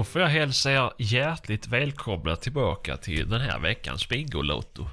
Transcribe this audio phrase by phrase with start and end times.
[0.00, 4.86] Då får jag hälsa er hjärtligt välkomna tillbaka till den här veckans Bingolotto.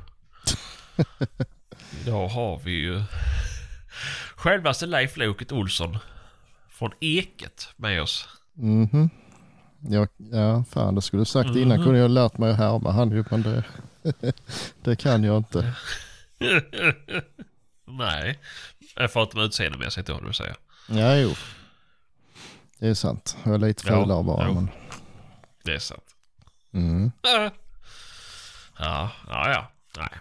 [2.01, 3.03] Idag har vi ju
[4.35, 5.97] självaste Leif Loket Olsson
[6.69, 8.27] från Eket med oss.
[8.53, 9.09] Mhm.
[9.79, 13.11] Ja, ja, fan det skulle du sagt innan kunde jag lärt mig att härma han
[13.11, 13.63] ju, men det,
[14.83, 15.73] det kan jag inte.
[17.85, 18.39] Nej,
[19.09, 20.55] förutom utseendemässigt då, du säger.
[20.89, 21.33] Ja, jo.
[22.79, 23.37] Det är sant.
[23.43, 24.47] Jag är lite Ja, fulare bara.
[24.47, 24.53] jo.
[24.53, 24.69] Men,
[25.67, 26.15] Det är sant.
[26.73, 27.11] mm.
[28.79, 29.71] Ja, ja, ja.
[29.97, 30.19] Nej.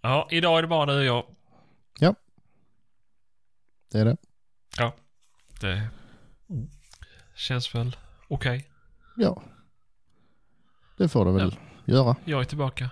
[0.00, 1.26] Ja, idag är det bara du och jag.
[3.90, 4.16] Det är det.
[4.78, 4.94] Ja,
[5.60, 5.88] det
[7.34, 7.96] känns väl
[8.28, 8.70] okej.
[9.16, 9.42] Ja.
[10.96, 12.16] Det får det väl göra.
[12.24, 12.90] Jag är tillbaka.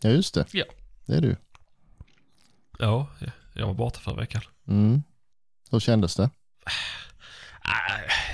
[0.00, 0.46] Ja, just det.
[0.52, 0.64] Ja.
[1.06, 1.36] Det är du.
[2.78, 3.06] Ja,
[3.54, 4.42] jag var borta förra veckan.
[4.66, 5.02] Mm.
[5.70, 6.22] Hur kändes det?
[6.24, 6.30] Äh,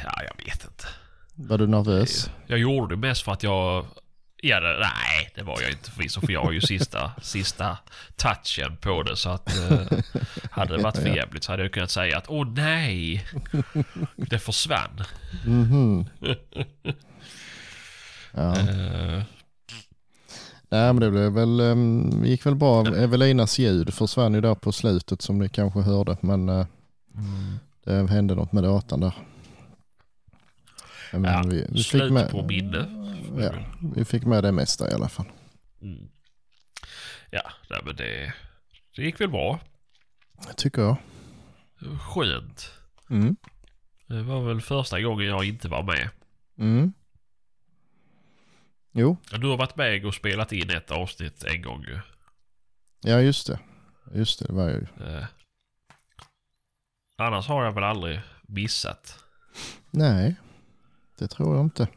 [0.05, 0.87] Ja, jag vet inte.
[1.49, 2.31] Var du nervös?
[2.47, 3.85] Jag gjorde det mest för att jag...
[4.43, 7.79] Ja, nej, det var jag inte förvisso för jag har ju sista, sista
[8.17, 9.71] touchen på det så att...
[9.71, 9.99] Eh,
[10.51, 13.25] hade det varit för jävligt så hade jag kunnat säga att åh nej!
[14.17, 15.05] Det försvann.
[15.47, 16.07] Mhm.
[18.33, 18.59] Ja.
[18.59, 19.23] Eh,
[20.73, 22.87] Nej men det blev väl, um, gick väl bra.
[22.87, 26.17] Evelinas ljud försvann ju där på slutet som ni kanske hörde.
[26.21, 26.67] Men eh,
[27.85, 29.13] det hände något med datan där.
[31.13, 32.87] Men ja, vi, vi, fick slut med, på minne.
[33.39, 33.53] ja,
[33.95, 35.27] vi fick med det mesta i alla fall.
[35.83, 36.09] Mm.
[37.31, 38.33] Ja, nej, men det,
[38.97, 39.61] det gick väl bra.
[40.57, 40.97] Tycker jag.
[42.01, 42.71] Skönt.
[43.11, 43.37] Mm.
[44.07, 46.09] Det var väl första gången jag inte var med.
[46.59, 46.93] Mm.
[48.93, 52.01] Jo, Du har varit med och spelat in ett avsnitt en gång ju.
[53.01, 53.59] ja just det.
[54.15, 54.87] Just det, det var jag ju.
[55.07, 55.25] Eh.
[57.17, 59.25] Annars har jag väl aldrig missat.
[59.91, 60.37] Nej,
[61.21, 61.89] det tror jag inte.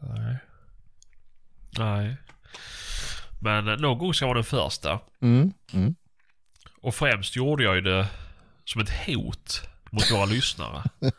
[0.00, 0.36] Nej.
[1.78, 2.16] Nej.
[3.40, 5.00] Men någon gång ska vara den första.
[5.22, 5.52] Mm.
[5.72, 5.94] Mm.
[6.82, 8.06] Och främst gjorde jag ju det
[8.64, 10.82] som ett hot mot våra lyssnare.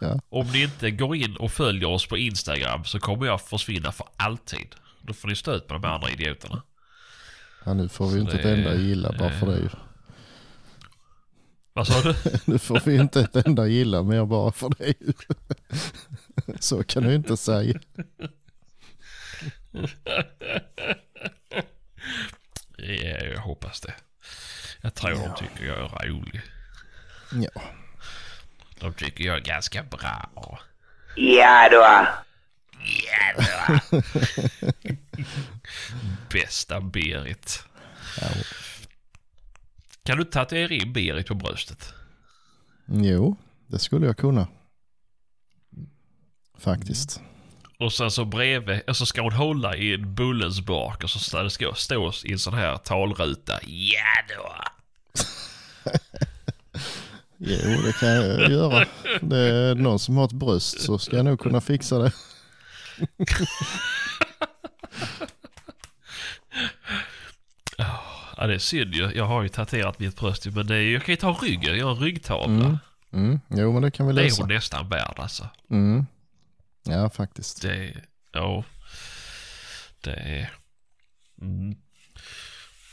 [0.00, 0.20] Ja.
[0.28, 4.06] Om ni inte går in och följer oss på Instagram så kommer jag försvinna för
[4.16, 4.74] alltid.
[5.02, 6.62] Då får ni stöt med de andra idioterna.
[7.64, 9.70] ja, nu får vi ju inte det ett enda gilla bara för det.
[11.78, 12.14] Vad sa du?
[12.44, 15.12] Nu får vi inte ett enda gilla mer bara för det ju.
[16.60, 17.80] Så kan du inte säga.
[22.76, 23.94] Ja, jag hoppas det.
[24.80, 26.40] Jag tror de tycker jag är rolig.
[27.32, 27.62] Ja.
[28.80, 30.30] De tycker jag är ganska bra.
[31.16, 32.06] Ja då.
[33.06, 33.82] Jävlar.
[36.32, 37.64] Bästa Berit.
[40.08, 41.94] Kan du tatuera in Berit på bröstet?
[42.86, 43.36] Jo,
[43.66, 44.48] det skulle jag kunna.
[46.58, 47.20] Faktiskt.
[47.78, 51.18] Och sen så bredvid, och så ska hon hålla i en bullens bak och så
[51.18, 53.58] ska det ska stå i en sån här talruta.
[53.66, 54.54] Ja då.
[57.40, 58.86] Jo, det kan jag göra.
[59.20, 62.12] Det är någon som har ett bröst så ska jag nog kunna fixa det.
[68.40, 69.10] Ja det är synd ju.
[69.14, 71.78] Jag har ju tatuerat mitt bröst men det är, jag kan ju ta ryggen.
[71.78, 72.64] Jag har en ryggtavla.
[72.66, 72.78] Mm.
[73.12, 73.40] Mm.
[73.48, 75.48] Jo, men det kan vi Det är hon nästan värd alltså.
[75.70, 76.06] Mm.
[76.84, 77.62] Ja, faktiskt.
[77.62, 77.92] Det
[78.32, 78.64] ja.
[80.00, 80.50] Det är...
[81.40, 81.76] Mm.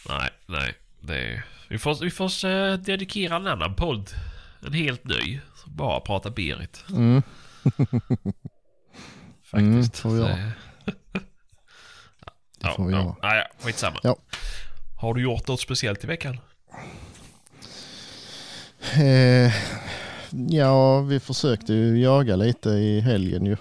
[0.09, 0.74] Nej, nej.
[1.01, 4.09] Det är, vi får, vi får eh, dedikera en annan podd.
[4.65, 5.39] En helt ny.
[5.65, 6.86] Bara pratar Berit.
[6.89, 7.21] Mm.
[9.53, 10.00] Mm, Faktiskt.
[10.01, 10.36] får vi göra.
[12.59, 13.15] Det- får vi ja, göra.
[13.21, 13.27] ja.
[13.30, 14.00] Nej, skitsamma.
[14.03, 14.15] Ja.
[15.05, 16.37] Har du gjort något speciellt i veckan?
[18.97, 19.53] Eh,
[20.49, 23.57] ja, vi försökte ju jaga lite i helgen ju.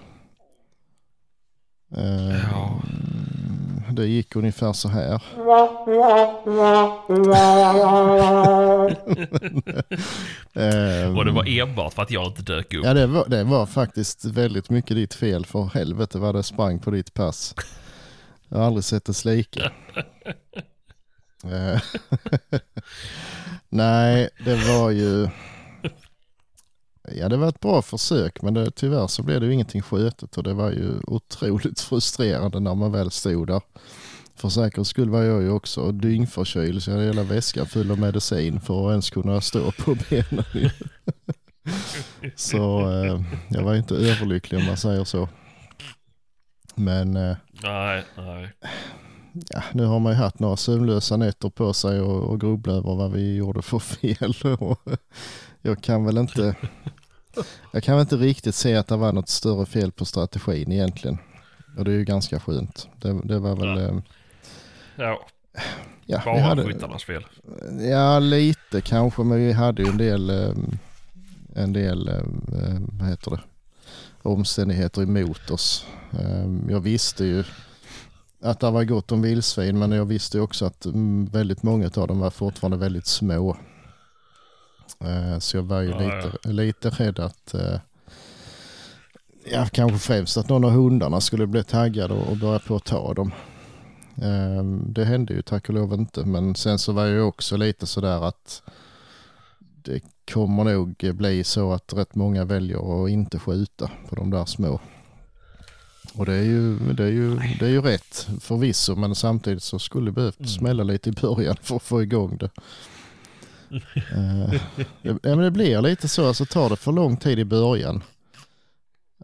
[1.97, 2.83] Eh, Ja.
[3.93, 5.23] Det gick ungefär så här.
[10.57, 12.85] Eh, Och det var enbart för att jag inte dök upp.
[12.85, 15.47] Ja, det var, det var faktiskt väldigt mycket ditt fel.
[15.47, 17.55] För helvete vad det sprang på ditt pass.
[18.49, 19.73] Jag har aldrig sett det lika.
[21.53, 21.81] Eh,
[23.69, 25.29] nej, det var ju...
[27.17, 30.37] Ja, det var ett bra försök, men det, tyvärr så blev det ju ingenting skötet
[30.37, 33.63] och det var ju otroligt frustrerande när man väl stod där.
[34.37, 37.99] För säkerhets skull var jag ju också dyngförkyld så jag hade hela väskan full av
[37.99, 40.71] medicin för att ens kunna stå på benen.
[42.37, 45.29] Så eh, jag var inte överlycklig om man säger så.
[46.75, 48.53] Men eh, Nej, nej
[49.49, 52.95] ja, nu har man ju haft några sömnlösa nätter på sig och, och grubbla över
[52.95, 54.35] vad vi gjorde för fel.
[54.59, 54.81] Och
[55.63, 56.55] jag kan väl inte,
[57.73, 61.19] jag kan väl inte riktigt se att det var något större fel på strategin egentligen.
[61.79, 62.89] Och det är ju ganska skönt.
[63.01, 63.69] Det, det var väl...
[63.69, 63.89] Ja.
[63.89, 64.01] eh,
[64.97, 65.27] Ja,
[66.07, 67.27] Ja, bara hade, skyttarnas fel.
[67.91, 70.55] ja, lite kanske, men vi hade ju en del, eh,
[71.55, 72.23] en del eh,
[72.81, 73.41] vad heter det,
[74.23, 75.87] omständigheter emot oss.
[76.13, 77.45] Eh, Jag visste ju
[78.45, 82.09] att det var gott om vildsvin, men jag visste också att mm, väldigt många av
[82.09, 83.57] dem var fortfarande väldigt små.
[85.01, 87.79] Eh, Så jag var ju Ja, lite, lite rädd att, eh,
[89.53, 93.15] ja kanske främst att någon av hundarna skulle bli taggade och börja på att ta
[93.15, 93.33] dem.
[94.23, 97.87] Ehm, Det hände ju tack och lov inte, men sen så var jag också lite
[97.87, 98.63] sådär att
[99.83, 100.01] det
[100.33, 104.81] kommer nog bli så att rätt många väljer att inte skjuta på de där små.
[106.13, 109.79] Och det är ju, det är ju, det är ju rätt förvisso, men samtidigt så
[109.79, 110.49] skulle det behövt Mm.
[110.49, 112.51] smälla lite i början för att få igång det.
[113.95, 114.55] Eh,
[115.03, 118.03] ja, men det blir lite så, alltså tar det för lång tid i början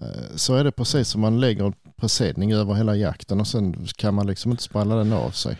[0.00, 3.87] eh, så är det precis som man lägger en presenning över hela jakten och sen
[3.97, 5.56] kan man liksom inte spralla den av sig.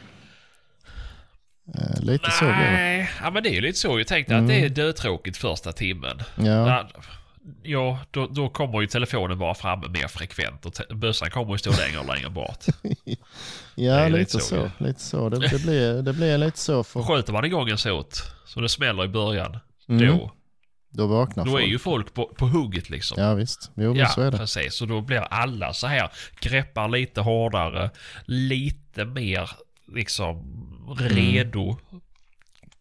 [1.75, 2.73] Eh, Lite så blir det.
[2.73, 3.99] Nej, ja, men det är ju lite så.
[4.01, 4.45] Jag tänkte Mm.
[4.45, 6.23] att det är dödtråkigt första timmen.
[6.37, 6.89] Ja, Ja,
[7.63, 11.71] ja då, då kommer ju telefonen vara framme mer frekvent och bössan kommer ju stå
[11.71, 12.65] längre och längre bort.
[13.75, 14.39] ja lite, lite så.
[14.41, 14.71] så, ja.
[14.87, 15.29] lite så.
[15.29, 18.69] Det, det, blir, det blir lite så för Skjuter man igång en såt så det
[18.69, 19.59] smäller i början,
[19.89, 20.07] Mm.
[20.19, 20.33] då,
[20.91, 21.65] då vaknar då folk.
[21.65, 23.23] är ju folk på, på hugget liksom.
[23.23, 24.39] Ja visst, jo men Ja, så är det.
[24.39, 24.75] precis.
[24.75, 26.11] Så då blir alla så här,
[26.41, 27.91] greppar lite hårdare,
[28.25, 29.51] lite mer
[29.95, 30.37] liksom
[30.99, 31.77] redo.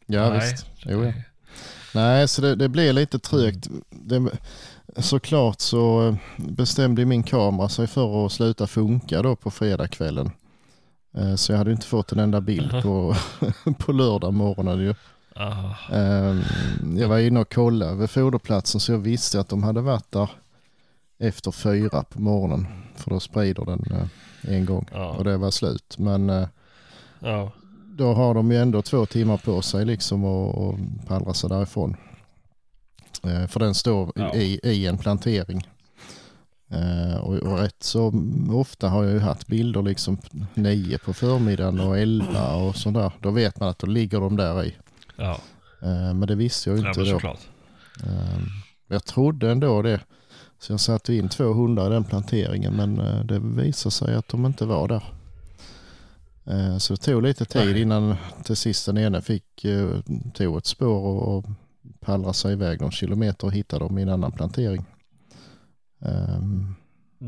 [0.06, 1.14] Ja Nej, visst, jo ja.
[1.96, 3.68] Nej, så det, det blir lite trögt.
[3.90, 4.30] Det,
[4.98, 10.32] såklart så eh, bestämde min kamera sig för att sluta funka då på fredagskvällen.
[11.18, 13.16] Eh, Så jag hade inte fått en enda bild på,
[13.80, 14.94] på lördag morgonen ju.
[15.92, 16.42] Ehm,
[16.98, 20.30] Jag var inne och kollade vid foderplatsen så jag visste att de hade varit där
[21.20, 22.68] efter fyra på morgonen.
[22.96, 24.86] För då sprider den eh, en gång
[25.18, 25.96] och det var slut.
[25.98, 26.48] Men eh.
[28.00, 30.76] Då har de ju ändå två timmar på sig liksom och, och
[31.08, 31.96] pallra sig därifrån.
[33.24, 34.34] Eh, för den står Ja.
[34.36, 35.68] i, i en plantering.
[36.72, 38.14] Eh, och, och rätt så
[38.52, 40.18] ofta har jag ju haft bilder liksom
[40.54, 43.12] nio på förmiddagen och elva och sådär.
[43.22, 44.76] Då vet man att då ligger de där i.
[45.16, 45.40] ja.
[45.82, 47.28] Eh, men det visste jag ju ja inte men då.
[48.10, 48.40] Eh,
[48.88, 50.00] jag trodde ändå det.
[50.60, 54.28] Så jag satte in två hundar i den planteringen men eh, det visade sig att
[54.28, 55.04] de inte var där.
[56.50, 59.90] Eh, Så det tog lite tid innan till sist den ene fick, eh,
[60.34, 61.46] tog ett spår och, och
[62.00, 64.86] pallrade sig iväg någon kilometer och hittade dem i en annan plantering.
[66.02, 66.76] Ehm,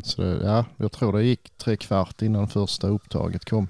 [0.03, 3.67] Så det, ja, jag tror det gick tre kvart innan första upptaget kom.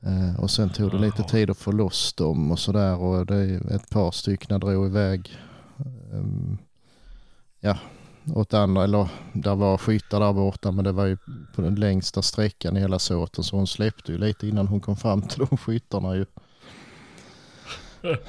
[0.00, 3.44] Eh, Och sen tog det lite tid att få loss dem och sådär och det
[3.70, 5.36] ett par stycken drog iväg.
[6.12, 6.58] ehm,
[7.60, 7.78] Ja,
[8.26, 11.16] åt andra, eller där var skyttar där borta men det var ju
[11.54, 14.96] på den längsta sträckan i hela såten så hon släppte ju lite innan hon kom
[14.96, 16.26] fram till de skyttarna ju.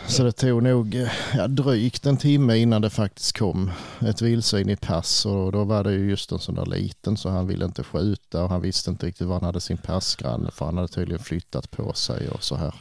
[0.08, 3.72] Så det tog nog ja, drygt en timme innan det faktiskt kom
[4.02, 7.30] ett vildsvin i pass och då var det ju just en sån där liten så
[7.30, 10.66] han ville inte skjuta och han visste inte riktigt var han hade sin passgranne för
[10.66, 12.76] han hade tydligen flyttat på sig och så här.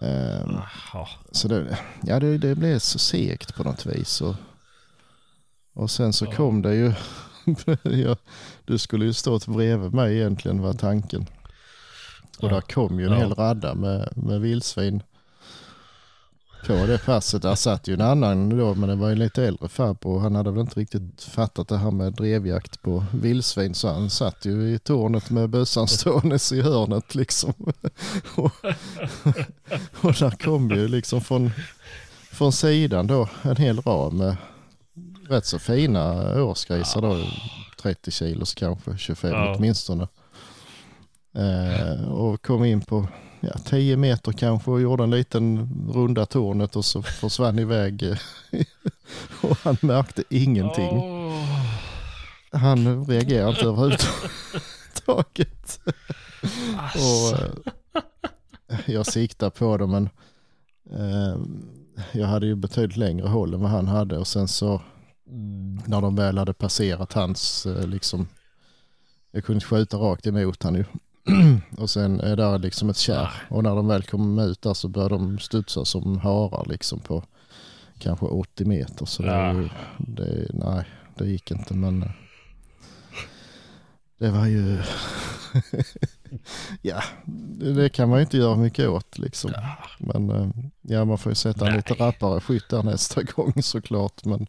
[0.00, 1.08] Jaha.
[1.30, 4.20] så det, ja, det, det blev så segt på något vis.
[4.20, 4.34] Och,
[5.74, 6.32] och sen så Ja.
[6.32, 6.92] kom det ju,
[8.64, 11.26] du skulle ju stått bredvid mig egentligen var tanken.
[12.38, 12.54] Och Ja.
[12.54, 13.18] där kom ju en Ja.
[13.18, 15.02] hel radda med, med vildsvin
[16.66, 17.42] på det passet.
[17.42, 20.20] Där satt ju en annan då, men det var ju lite äldre farbror.
[20.20, 23.74] Han hade väl inte riktigt fattat det här med drevjakt på vildsvin.
[23.74, 27.52] Så han satt ju i tornet med bössan ståendes i hörnet liksom.
[28.36, 28.52] och,
[30.00, 31.50] och där kom ju liksom från,
[32.32, 34.36] från sidan då en hel rad med
[35.28, 37.24] rätt så fina årsgrisar då.
[37.82, 39.54] 30 kilos kanske, 25 Ja.
[39.58, 40.08] åtminstone.
[41.34, 43.08] Eh, och kom in på
[43.40, 48.02] ja, 10 meter kanske och gjorde en liten runda tornet och så försvann iväg.
[48.02, 48.16] eh,
[49.42, 50.96] och han märkte ingenting.
[50.98, 51.44] Åh.
[52.52, 54.06] Han reagerade inte överhuvudtaget.
[55.06, 55.40] Och,
[56.78, 57.36] Alltså.
[58.68, 60.08] eh, jag siktade på det men
[60.90, 61.36] eh,
[62.12, 64.82] jag hade ju betydligt längre håll än vad han hade och sen så
[65.86, 68.28] när de väl hade passerat hans eh, liksom
[69.30, 70.84] jag kunde skjuta rakt emot han ju.
[71.78, 74.88] och sen är där liksom ett kärr och när de väl kom ut där så
[74.88, 77.24] började de studsa som harar liksom på
[77.98, 79.52] kanske 80 meter så det, Ja.
[79.52, 82.10] var ju- det, nej det gick inte men eh,
[84.18, 84.78] det var ju
[86.82, 87.02] ja
[87.74, 89.52] det, kan man ju inte göra mycket åt liksom.
[89.98, 90.48] Men eh,
[90.82, 94.46] ja man får ju sätta en lite rappare skytt där nästa gång såklart men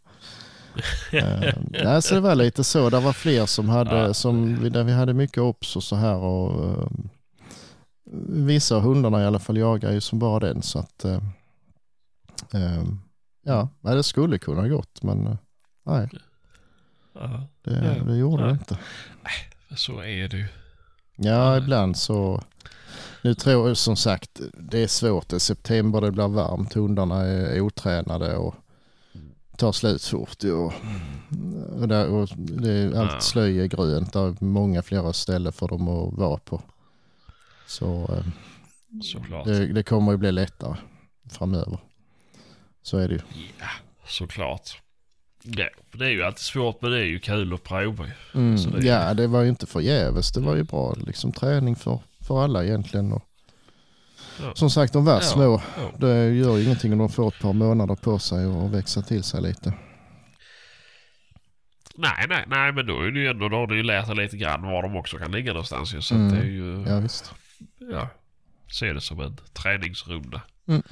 [1.12, 1.54] Eh,
[1.96, 4.14] alltså det var lite så, det var fler som hade, Ja.
[4.14, 6.88] som, där vi hade mycket ops och så här och eh,
[8.28, 11.20] vissa av hundarna i alla fall jagar ju som bara den så att eh,
[12.54, 12.84] eh,
[13.44, 15.36] ja, nej, det skulle kunna gått men eh,
[15.86, 16.10] nej,
[17.14, 18.04] Ja, det, Ja.
[18.04, 18.58] det gjorde det Nej.
[18.60, 18.78] inte.
[19.76, 20.46] så är det ju.
[21.18, 22.44] Ja, ibland så,
[23.22, 27.22] nu tror jag som sagt, det är svårt, det är september, det blir varmt, hundarna
[27.22, 28.56] är otränade och
[29.58, 30.44] tar slut fort.
[30.44, 30.74] ju, Och,
[31.80, 35.88] och, där, och det allt slöj är grönt, det är många flera ställen för dem
[35.88, 36.62] att vara på.
[37.68, 38.26] Så eh,
[39.46, 40.76] det, det kommer ju bli lättare
[41.32, 41.78] framöver.
[42.82, 43.22] Så är det ju.
[43.60, 43.68] Ja,
[44.08, 44.82] såklart.
[45.44, 48.12] Ja, det är ju alltid svårt men det är ju kul att prova ju.
[48.34, 50.32] Mm, det är- ja, det var ju inte förgäves.
[50.32, 53.14] Det var ju bra liksom, träning för, för alla egentligen.
[53.14, 53.24] Och,
[54.42, 54.56] Ja.
[54.56, 55.62] Som sagt, de var små.
[55.78, 55.92] Ja.
[55.98, 59.42] Det gör ingenting om de får ett par månader på sig och växa till sig
[59.42, 59.74] lite.
[61.98, 64.16] Nej, nej, nej, men då är det ju ändå, då har du ju lärt dig
[64.16, 66.02] lite grann var de också kan ligga någonstans ju.
[66.02, 66.32] Så Mm.
[66.36, 67.32] det är ju, Ja, visst.
[67.92, 68.08] ja,
[68.72, 70.42] se det som en träningsrunda.
[70.68, 70.84] Mm.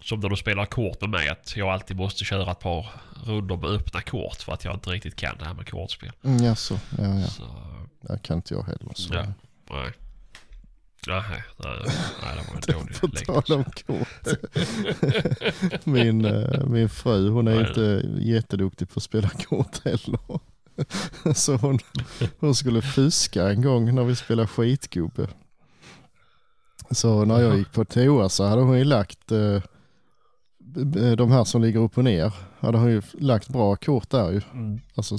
[0.00, 2.86] Som när du spelar kort med mig, att jag alltid måste köra ett par
[3.26, 6.12] rundor med öppna kort för att jag inte riktigt kan det här med kortspel.
[6.24, 7.26] Mm, jaså, ja, ja.
[7.26, 7.44] Så,
[8.00, 8.92] Det kan inte jag heller.
[8.94, 9.14] Så.
[9.14, 9.24] ja,
[9.70, 9.92] nej.
[11.06, 11.42] Nej, nej,
[11.84, 14.26] nej, nej, det var en dålig På tal om kort.
[15.84, 20.40] min, eh, min fru hon är är inte jätteduktig på att spela kort heller.
[21.34, 21.78] Så hon,
[22.40, 25.28] hon skulle fuska en gång när vi spelade skitgubbe.
[26.90, 29.62] Så när jag gick på toa så hade hon ju lagt eh,
[31.16, 32.34] de här som ligger upp och ner.
[32.60, 34.40] Hade hon ju lagt bra kort där ju.
[34.52, 34.80] Mm.
[34.94, 35.18] Alltså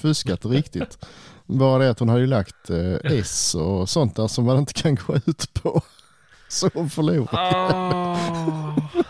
[0.00, 0.98] fuskat riktigt.
[1.46, 4.72] Bara det att hon hade ju lagt eh, S och sånt där som man inte
[4.72, 5.82] kan gå ut på.
[6.48, 7.74] Så hon förlorade.
[7.74, 8.78] Åh.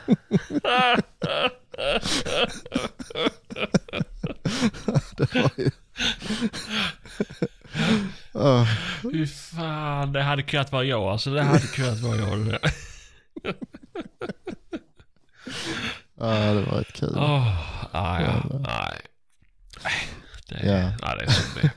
[5.16, 5.70] Det var ju...
[8.32, 8.66] Ja,
[9.02, 11.02] Fy fan, det hade kunnat vara jag.
[11.02, 12.38] Alltså det hade kunnat vara jag.
[12.38, 12.60] det där.
[16.18, 17.12] ja, det var ett kul.
[17.16, 17.46] Åh,
[17.92, 19.00] nej, ja, nej.
[20.48, 20.92] Det, Ja.
[21.02, 21.70] nej, det är som det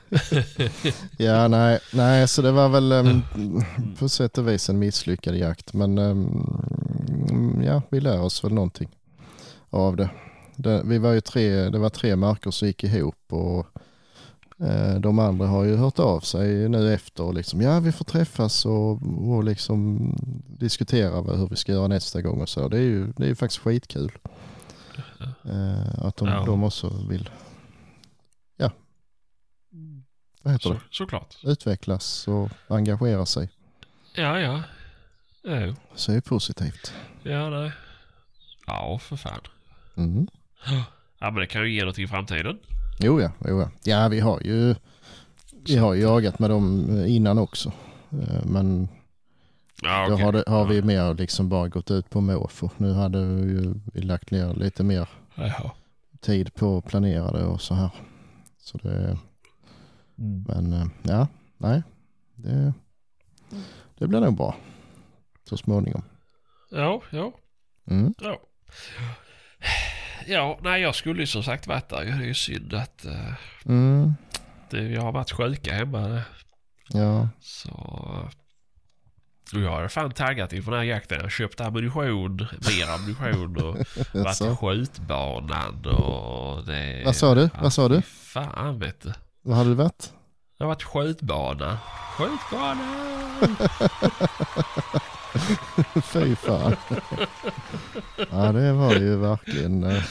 [1.26, 3.22] Ja, nej, nej, så det var väl um,
[3.98, 5.72] på sätt och vis en misslyckad jakt.
[5.72, 8.88] Men um, ja, vi lär oss väl någonting
[9.70, 10.10] av det.
[10.56, 10.82] det.
[10.84, 13.66] Vi var ju tre, det var tre marker som gick ihop och
[14.66, 18.04] eh, de andra har ju hört av sig nu efter och liksom ja vi får
[18.04, 19.98] träffas och, och liksom
[20.58, 22.68] diskutera hur vi ska göra nästa gång och så.
[22.68, 24.12] Det är ju, det är ju faktiskt skitkul.
[25.44, 26.44] Eh, att de, Ja.
[26.46, 27.30] de också vill,
[28.56, 28.70] ja,
[30.46, 30.76] vad heter det?
[30.76, 31.36] Så, såklart.
[31.44, 33.48] utvecklas och engagera sig.
[34.14, 34.62] Ja, ja.
[35.44, 35.74] Jo.
[35.94, 36.92] Så det är positivt.
[37.22, 37.72] Ja, nej.
[38.66, 39.40] Ja, för fan.
[39.96, 40.26] Mm.
[41.18, 42.58] Ja, men det kan ju ge något i framtiden.
[42.98, 43.70] Jo ja, jo ja.
[43.84, 44.74] Ja, vi har ju
[45.66, 47.72] vi har ju jagat med dem innan också.
[48.10, 48.88] Eh, Men
[49.82, 50.24] Ja, då okej.
[50.24, 52.70] har, det, har vi mer liksom bara gått ut på måfå.
[52.76, 55.70] Nu hade vi ju vi lagt ner lite mer Jaha.
[56.20, 57.90] tid på att planera det och så här.
[58.58, 59.18] Så det,
[60.18, 60.44] Mm.
[60.48, 61.82] men eh, ja, nej.
[62.34, 62.72] Det,
[63.98, 64.56] det blir nog bra.
[65.48, 66.02] Så småningom.
[66.70, 67.32] Ja, ja,
[67.90, 68.14] Mm.
[68.18, 68.40] ja.
[70.26, 72.04] Ja, nej jag skulle ju som sagt varit där.
[72.04, 73.32] Det är ju synd att uh,
[73.66, 74.14] Mm.
[74.70, 76.22] det, jag har varit sjuka hemma.
[76.88, 77.70] Ja, Så...
[79.54, 81.16] Och jag har fan taggat inför den här jakten.
[81.16, 83.76] Jag har köpt ammunition, mer ammunition och
[84.14, 87.02] varit på skjutbanan och det...
[87.04, 87.50] Vad sa du?
[87.62, 88.02] Vad sa du?
[88.02, 89.12] Fan vet du.
[89.46, 90.12] Vad hade det varit?
[90.58, 91.78] Det har varit skjutbana.
[92.16, 92.86] Skjutbana!
[96.04, 96.76] Fy fan.
[98.30, 99.84] Ja det var ju verkligen.
[99.84, 100.02] eh,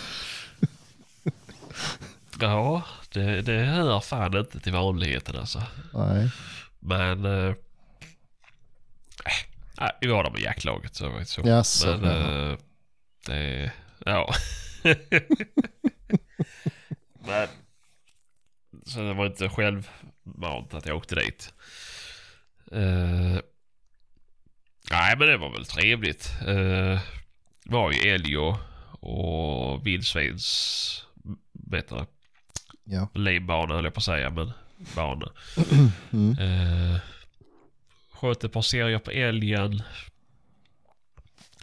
[2.39, 5.61] Ja, det, det hör fan inte till vanligheten alltså.
[5.93, 6.31] Nej.
[6.79, 7.25] Men...
[7.25, 7.55] Eh,
[9.81, 11.41] äh, vi var där med jaktlaget så var det så.
[11.41, 12.51] Jaså, Men ja.
[12.51, 12.57] eh,
[13.25, 13.71] det...
[14.05, 14.33] Ja.
[17.25, 17.47] Men...
[18.85, 21.53] Så det var inte självmant att jag åkte dit.
[22.71, 23.39] Eh,
[24.91, 26.31] nej men det var väl trevligt.
[26.47, 26.99] Uh,
[27.65, 28.57] var ju älg och,
[28.99, 31.01] och vildsvins...
[31.51, 32.05] Bättre
[32.87, 33.07] Ja.
[33.13, 34.51] livbana höll jag på att säga, men
[34.95, 35.31] bana.
[36.11, 36.37] Mm.
[36.39, 36.99] Eh,
[38.11, 39.81] sköt ett par serier på älgen.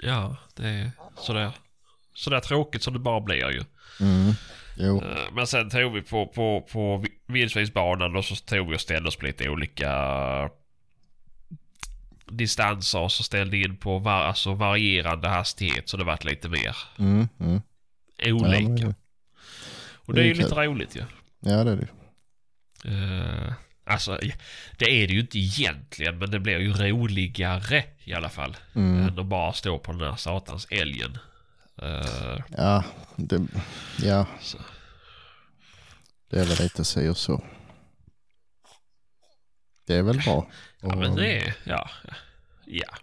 [0.02, 1.50] Ja, det är sådär,
[2.14, 3.64] sådär tråkigt som det bara blir ju.
[4.00, 4.32] Mm.
[4.76, 5.02] Jo.
[5.02, 8.80] Eh, men sen tog vi på, på, på vi- vildsvinsbanan och så tog vi och
[8.80, 9.90] ställde oss på lite olika
[12.30, 16.76] distanser och så ställde in på var, alltså varierande hastighet så det vart lite mer
[16.98, 17.28] Mm.
[17.40, 17.60] Mm.
[18.16, 18.86] Ja, olika.
[18.86, 18.94] men,
[19.94, 21.02] Och det är Det ju lite roligt ju.
[21.40, 21.88] Ja det är det.
[22.90, 23.52] Uh,
[23.84, 24.18] alltså,
[24.78, 28.56] det är det ju inte egentligen, men det blir ju roligare i alla fall.
[28.74, 29.08] Mm.
[29.08, 31.18] Än att bara stå på den där satans älgen.
[31.82, 32.84] Eh, Ja,
[33.16, 33.40] det,
[34.02, 34.26] ja.
[34.40, 34.58] Så.
[36.30, 37.44] det är väl lite si och så.
[39.86, 40.50] Det är väl bra.
[40.80, 41.54] ja, men det.
[41.64, 41.90] Ja.
[42.66, 42.96] Ja.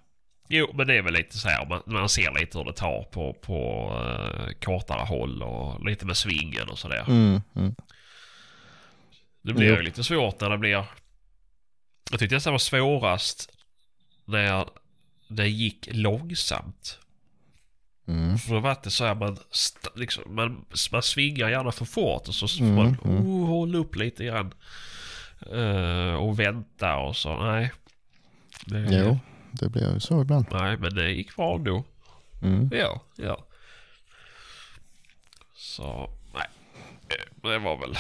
[0.50, 1.66] Jo, men det är väl lite så här.
[1.66, 6.18] Man, man ser lite hur det tar på, på uh, kortare håll och lite med
[6.18, 7.06] svingen och sådär.
[7.08, 7.76] Mm, mm.
[9.42, 9.76] Det blir Jo.
[9.76, 10.86] ju lite svårt när det blir...
[12.12, 13.52] Jag tyckte det var svårast
[14.26, 14.70] när
[15.28, 17.00] det gick långsamt.
[18.10, 18.38] Mm.
[18.38, 19.38] För då var det så här man,
[19.96, 23.28] liksom, man, man svingar gärna för fort och så får Mm, man mm.
[23.28, 24.54] oh, hålla upp lite grann.
[25.52, 27.44] Eh, och vänta och så.
[27.44, 27.72] Nej.
[28.66, 29.20] Det, Jo,
[29.52, 30.46] det blir ju så ibland.
[30.52, 31.84] Nej, men det gick bra ändå.
[32.42, 32.70] Mm.
[32.74, 33.46] Ja, ja.
[35.56, 36.48] Så, nej.
[37.42, 37.98] Det var väl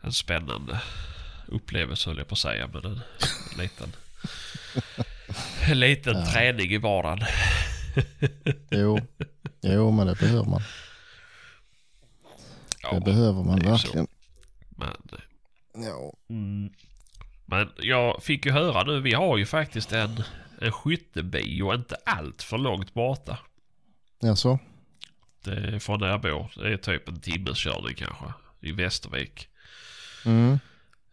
[0.00, 0.80] en spännande
[1.46, 2.68] upplevelse höll jag på att säga.
[2.72, 3.00] Men en,
[3.52, 3.92] en liten,
[5.70, 7.26] en liten träning i vardagen.
[8.70, 8.98] Jo.
[9.62, 10.60] jo, men det behöver man.
[12.82, 14.06] Ja, Det behöver man det verkligen.
[14.76, 14.96] Men,
[15.74, 16.12] Ja.
[16.28, 16.72] mm,
[17.46, 20.22] men jag fick ju höra nu, vi har ju faktiskt en,
[20.60, 23.38] en skyttebio inte allt för långt borta.
[24.20, 24.58] Jaså?
[25.44, 26.52] Det är från där jag bor.
[26.56, 28.24] Det är typ en timmes körning kanske.
[28.60, 29.48] I Västervik.
[30.26, 30.58] Mm.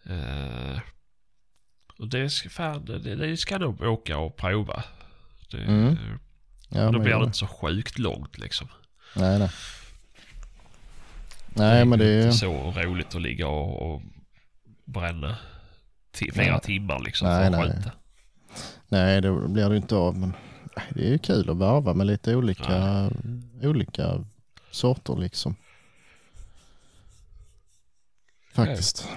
[0.05, 0.79] Eh,
[1.99, 4.83] och det ska, fan, det, det ska nog åka och prova.
[5.51, 5.97] Det, Mm.
[6.73, 7.25] Ja, då men blir det det.
[7.25, 8.67] inte så sjukt långt liksom.
[9.15, 9.49] Nej, nej.
[11.53, 12.25] Nej, men det ju är...
[12.25, 14.01] inte så roligt att ligga och, och
[14.85, 15.37] bränna
[16.13, 16.61] flera Nej.
[16.61, 17.75] timmar liksom Nej, för att nej.
[17.77, 17.91] skjuta.
[18.87, 20.17] Nej, det blir det inte av.
[20.17, 20.33] Men
[20.89, 23.09] det är ju kul att varva med lite olika,
[23.61, 24.25] olika
[24.71, 25.55] sorter liksom.
[28.53, 29.07] Faktiskt.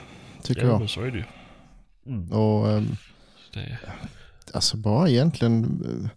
[0.42, 0.78] Tycker Ja, jag.
[0.78, 1.24] men så är det ju.
[2.06, 2.32] Mm.
[2.32, 2.96] Och ehm,
[3.52, 3.78] Det,
[4.54, 5.64] alltså bara egentligen
[6.04, 6.10] eh,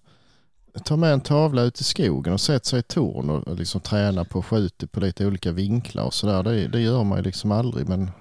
[0.86, 4.26] ta med en tavla ut i skogen och sätta sig i torn och liksom träna
[4.26, 6.44] på att skjuta på lite olika vinklar och sådär.
[6.44, 8.12] Det, det gör man ju liksom aldrig men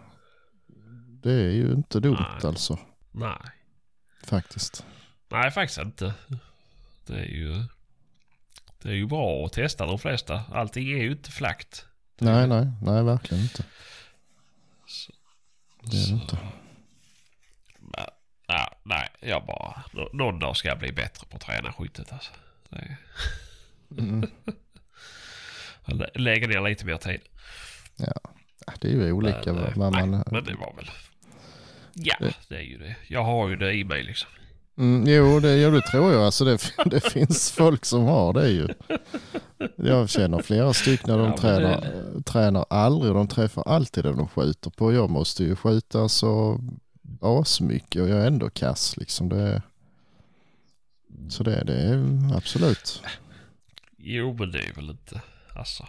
[1.22, 2.46] det är ju inte dumt Nej.
[2.48, 2.78] alltså
[3.12, 3.38] nej.
[4.24, 4.84] faktiskt.
[5.28, 6.14] Nej, faktiskt inte.
[7.06, 7.64] Det är ju...
[8.82, 10.42] Det är ju bra att testa de flesta.
[10.52, 11.86] Allting är ju inte flakt.
[12.18, 13.64] Nej, nej, nej verkligen inte.
[14.86, 15.12] Så,
[15.82, 16.38] Det är det inte.
[18.48, 19.82] Ja, nej, jag bara...
[19.92, 22.32] nå- Någon dag ska jag bli bättre på att träna skyttet alltså.
[22.70, 22.96] Det är,
[23.98, 24.26] Mm.
[26.14, 27.20] lägger ner lite mer tid.
[28.80, 30.24] Det är ju olika Men, eh, vad nej, man...
[30.30, 30.90] men det var väl...
[31.94, 32.96] Ja, Det- det är ju det.
[33.08, 34.28] Jag har ju det i mig liksom.
[34.78, 36.22] Mm, jo, det, jo, det tror jag.
[36.22, 38.68] Alltså det, det finns folk som har det ju.
[39.76, 41.82] Jag känner flera stycken de Ja, tränar,
[42.22, 44.92] tränar aldrig de träffar alltid det de skjuter på.
[44.92, 46.60] Jag måste ju skjuta så
[47.20, 49.28] asmycket och jag är ändå kass liksom.
[49.28, 49.62] Det,
[51.28, 52.04] så det, det är
[52.36, 53.02] absolut.
[53.98, 55.20] Jo, men det är väl inte...
[55.54, 55.86] Alltså...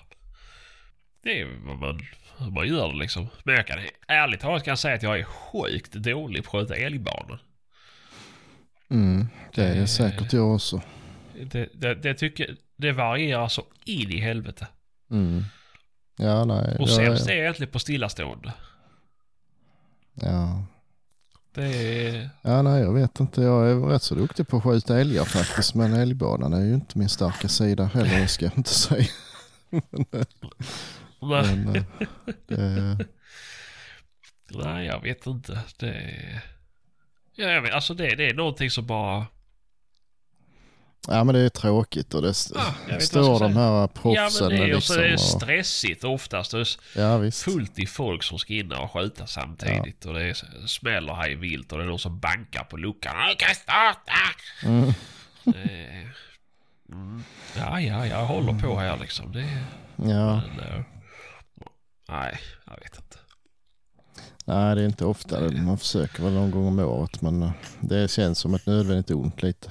[1.23, 2.01] Det är vad man,
[2.37, 3.27] hur man gör det liksom.
[3.43, 6.63] Men jag kan ärligt talat kan jag säga att jag är sjukt dålig på att
[6.69, 7.39] skjuta älgbanor.
[8.89, 10.81] Mm, det är Det- säkert jag också.
[11.45, 14.67] Det, det, det tycker det varierar så in i helvete.
[15.11, 15.43] Mm.
[16.17, 16.77] Ja, nej.
[16.79, 18.53] Och sämst är, är jag egentligen på stillastående.
[20.13, 20.65] ja.
[21.55, 22.29] Är...
[22.41, 23.41] ja, nej, jag vet inte.
[23.41, 25.75] Jag är rätt så duktig på att skjuta älgar faktiskt.
[25.75, 29.07] Men älgbanan är ju inte min starka sida heller, det ska jag inte säga.
[29.69, 30.25] Nej,
[31.19, 31.83] Men, eh,
[32.47, 33.05] det,
[34.49, 35.59] nej jag vet inte.
[35.79, 36.41] Det är...
[37.35, 39.25] Ja, jag vet, alltså det, det är någonting som bara...
[41.07, 44.63] ja, men det är tråkigt och det Ah, står de här Ja proffsen men det
[44.63, 44.95] är, liksom.
[44.97, 46.51] är det och, stressigt oftast.
[46.51, 47.41] Det är ja, visst.
[47.43, 50.05] fullt i folk som ska in och skjuta samtidigt.
[50.05, 53.13] Och det är, smäller här i vilt och det är någon som bankar på luckan.
[53.27, 54.13] Jag kan starta!
[54.63, 54.93] Mm.
[56.91, 57.23] Mm.
[57.57, 59.31] Ja, ja, jag håller på här liksom.
[59.31, 59.47] Det,
[59.95, 60.83] Ja, men, eh,
[62.09, 63.17] nej, jag vet inte.
[64.45, 65.39] nej, det är inte ofta.
[65.51, 69.43] Man försöker väl någon gång om året, men eh, det känns som ett nödvändigt ont
[69.43, 69.69] lite.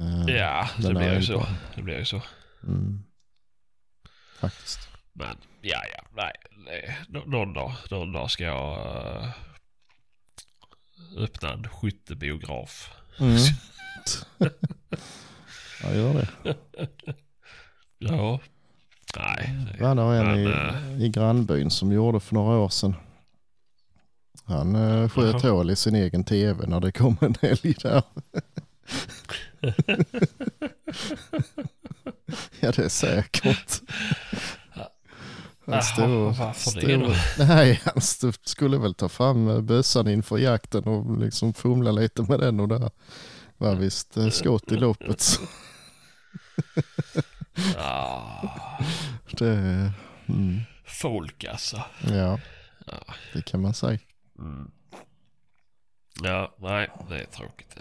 [0.00, 1.46] Eh, Ja, det blir ju så.
[1.74, 2.22] Det blir ju så.
[2.62, 3.02] Mm.
[4.40, 4.78] Faktiskt.
[5.12, 6.32] Men ja, ja, nej.
[6.66, 6.98] nej.
[7.08, 8.78] Nå- Någon dag, någon dag ska jag
[9.22, 9.30] uh,
[11.16, 12.90] öppna en skyttebiograf.
[13.20, 13.36] Mm.
[15.82, 16.28] ja, gör det.
[17.98, 18.40] Ja.
[19.16, 19.56] Nej.
[19.78, 22.94] det- var en Men, i, i grannbyn som gjorde för några år sedan.
[24.44, 28.02] Han uh, sköt hål i sin egen tv när det kom en älg där.
[32.60, 33.80] Ja, det är säkert.
[35.66, 36.34] Han stod,
[36.74, 37.14] det då?
[37.38, 42.22] Nej, han stod, skulle väl ta fram eh, bössan inför jakten och liksom fumla lite
[42.22, 42.90] med den och där
[43.56, 45.38] var visst eh, skott i loppet.
[47.76, 48.42] Ah,
[49.30, 49.92] det,
[50.28, 51.82] mm, folk alltså.
[52.00, 52.40] ja,
[52.86, 53.14] Ja.
[53.32, 53.98] det kan man säga.
[54.38, 54.70] Mm.
[56.22, 57.76] Ja, nej, det är tråkigt.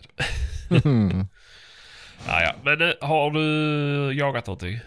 [0.85, 1.27] Mm.
[2.27, 2.53] Ja, ja.
[2.63, 4.79] Men eh, har du jagat någonting?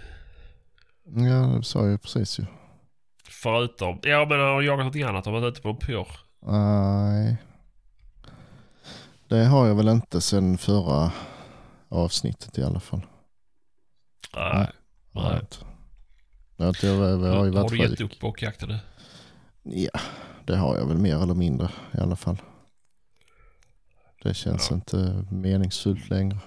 [1.05, 2.45] Ja, det sa jag precis ju.
[3.29, 5.25] Förutom, ja men har du jagat någonting annat?
[5.27, 6.07] Har du varit ute på en pyrr?
[6.43, 7.37] Nej.
[9.29, 11.13] Det har jag väl inte sen förra
[11.89, 13.01] avsnittet i alla fall.
[14.37, 14.69] Nej.
[15.15, 15.41] Har Nej.
[15.41, 15.57] inte.
[16.57, 18.79] Jag, har inte- jag, jag har ju Har varit du gett upp bockjakten nu?
[19.63, 20.01] Ja,
[20.47, 22.37] det har jag väl mer eller mindre i alla fall.
[24.23, 24.75] Det känns Ja.
[24.77, 26.39] inte meningsfullt längre.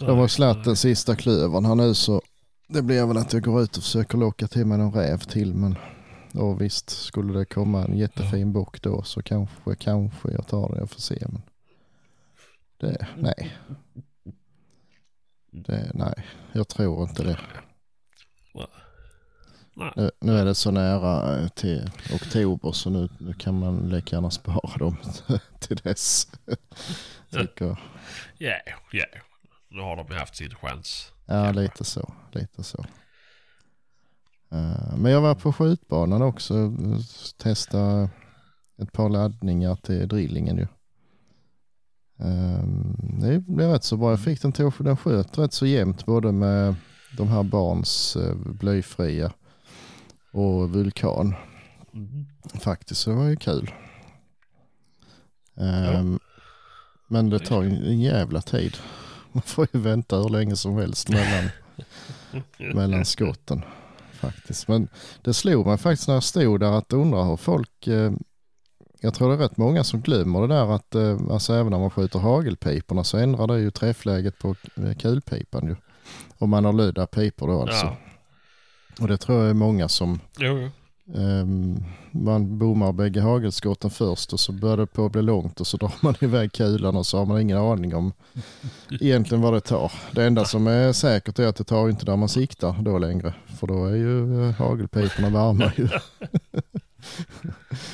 [0.00, 0.64] Nej, De har slatt nej.
[0.64, 2.22] den sista klövern här nu så
[2.68, 5.54] det blir väl att jag går ut och försöker locka till mig någon räv till
[5.54, 5.76] men
[6.34, 10.78] och visst skulle det komma en jättefin bock då så kanske, kanske jag tar det,
[10.78, 11.42] jag får se men
[12.80, 13.56] det, nej.
[15.50, 17.38] Det, nej, jag tror inte det.
[19.96, 24.16] Nu, nu är det så nära eh, till oktober så nu, nu kan man lika
[24.16, 24.96] gärna spara dem
[25.60, 26.28] till dess.
[27.30, 27.78] Tycker jag.
[28.38, 28.54] Ja,
[28.92, 29.04] ja.
[29.70, 31.12] Nu har de ju haft sin chans.
[31.26, 32.12] Ja, lite så.
[32.32, 32.84] Lite så.
[34.50, 36.54] Eh, Men jag var på skjutbanan också.
[36.58, 36.98] eh,
[37.36, 38.10] Testa
[38.82, 40.66] ett par laddningar till drillingen ju.
[42.18, 44.10] Ehm, Det blev rätt så bra.
[44.10, 46.74] Jag fick den till den sköt rätt så jämnt både med
[47.16, 49.32] de här barns eh, blyfria
[50.32, 51.34] och vulkan.
[51.94, 52.26] Mm.
[52.60, 53.70] Faktiskt, så det var ju kul.
[55.56, 56.18] Ehm,
[57.08, 58.76] Men det tar en jävla tid.
[59.38, 61.50] Man får ju vänta hur länge som helst mellan,
[62.74, 63.62] mellan skotten.
[64.12, 64.68] Faktiskt.
[64.68, 64.88] Men
[65.22, 68.12] det slog mig faktiskt när jag stod där att undra hur folk, eh,
[69.00, 71.78] jag tror det är rätt många som glömmer det där att eh, alltså även när
[71.78, 75.76] man skjuter hagelpiporna så ändrar det ju träffläget på eh, kulpipan ju.
[76.38, 77.86] Om man har lödda pipor då alltså.
[77.86, 77.96] Ja.
[79.00, 80.70] Och det tror jag är många som Jo, jo.
[81.14, 85.66] Ehm, man bommar bägge hagelskotten först och så börjar det på att bli långt och
[85.66, 88.12] så drar man iväg kulan och så har man ingen aning om
[89.00, 89.92] egentligen vad det tar.
[90.12, 93.34] Det enda som är säkert är att det tar inte där man siktar då längre
[93.60, 95.88] för då är ju eh, hagelpiporna varma ju.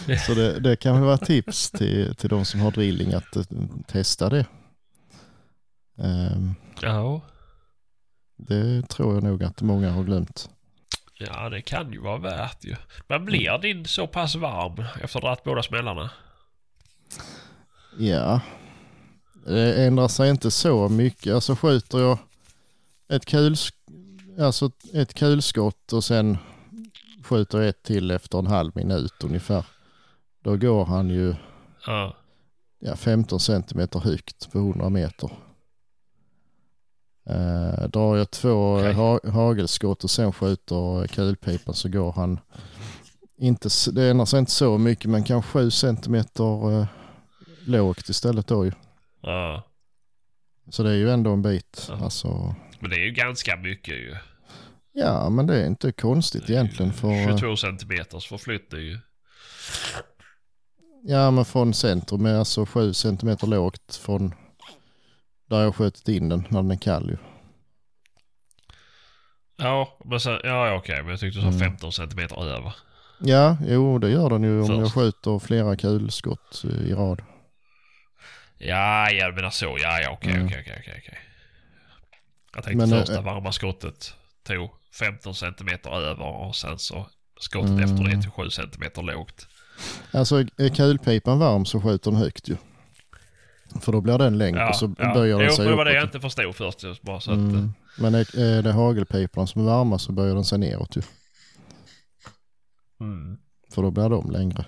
[0.27, 3.43] så det, det kan väl vara tips till, till de som har drilling att eh,
[3.87, 4.47] testa det.
[5.99, 7.21] Ehm, Ja.
[8.37, 10.49] det tror jag nog att många har glömt.
[11.27, 12.77] Ja, det kan ju vara värt ju.
[13.09, 16.11] Men blir din så pass varm efter att ha dragit båda smällarna?
[17.99, 18.41] Ja,
[19.47, 21.35] det ändrar sig inte så mycket.
[21.35, 22.19] Alltså skjuter jag
[23.09, 23.57] ett, kul,
[24.41, 26.39] alltså ett kulskott och sen
[27.25, 29.67] skjuter ett till efter en halv minut ungefär.
[30.43, 31.35] Då går han ju
[31.87, 32.17] Ja.
[32.79, 35.31] ja, 15 centimeter högt på 100 meter.
[37.27, 38.93] Eh, drar jag två Okej.
[38.93, 42.41] ha, hagelskott och sen skjuter kulpipan så går han
[43.39, 46.87] inte, det ändrar sig inte så mycket men kanske 7 centimeter eh,
[47.67, 48.73] lågt istället då ju.
[49.23, 49.63] ja.
[50.71, 51.87] Så det är ju ändå en bit.
[51.89, 52.05] Ja.
[52.05, 54.17] Alltså, Men det är ju ganska mycket ju.
[54.93, 56.93] ja, men det är inte konstigt egentligen.
[56.93, 58.99] För, 22 centimeters förflyttning ju.
[61.03, 64.35] ja, men från centrum är alltså 7 centimeter lågt från
[65.55, 67.17] där jag skjutit in den när den är kall ju.
[69.57, 71.03] Ja, men sen, ja, ja okej.
[71.03, 71.61] Men jag tyckte du sa Mm.
[71.61, 72.75] 15 centimeter över.
[73.19, 74.79] Ja, jo det gör den ju om Först.
[74.81, 77.23] jag skjuter flera kulskott eh, i rad.
[78.59, 79.77] Ja, jag menar så.
[79.81, 80.47] Ja, ja, okej, Mm.
[80.47, 81.19] okej, okej, okej, okej.
[82.55, 84.15] Jag tänkte Men, första eh, varma skottet
[84.47, 87.07] tog 15 centimeter över och sen så
[87.41, 87.85] skottet Mm.
[87.85, 89.47] efter det till 7 centimeter lågt.
[90.13, 92.57] Alltså är kulpipan varm så skjuter den högt ju.
[93.81, 95.15] För då blir den längre Ja, och så ja.
[95.15, 97.03] böjer den jo, sig det var det jag inte förstod först.
[97.03, 97.73] Bara så att, Mm.
[97.99, 101.03] Men är, är det hagelpiporna som är varma så böjer den sig neråt ju.
[103.01, 103.39] mm.
[103.75, 104.65] För då blir de längre.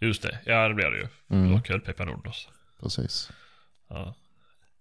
[0.00, 1.06] Just det, ja det blir det ju.
[1.30, 2.30] Mm, har kulpipan under.
[2.30, 2.50] så.
[2.80, 3.30] precis.
[3.88, 4.14] Ja.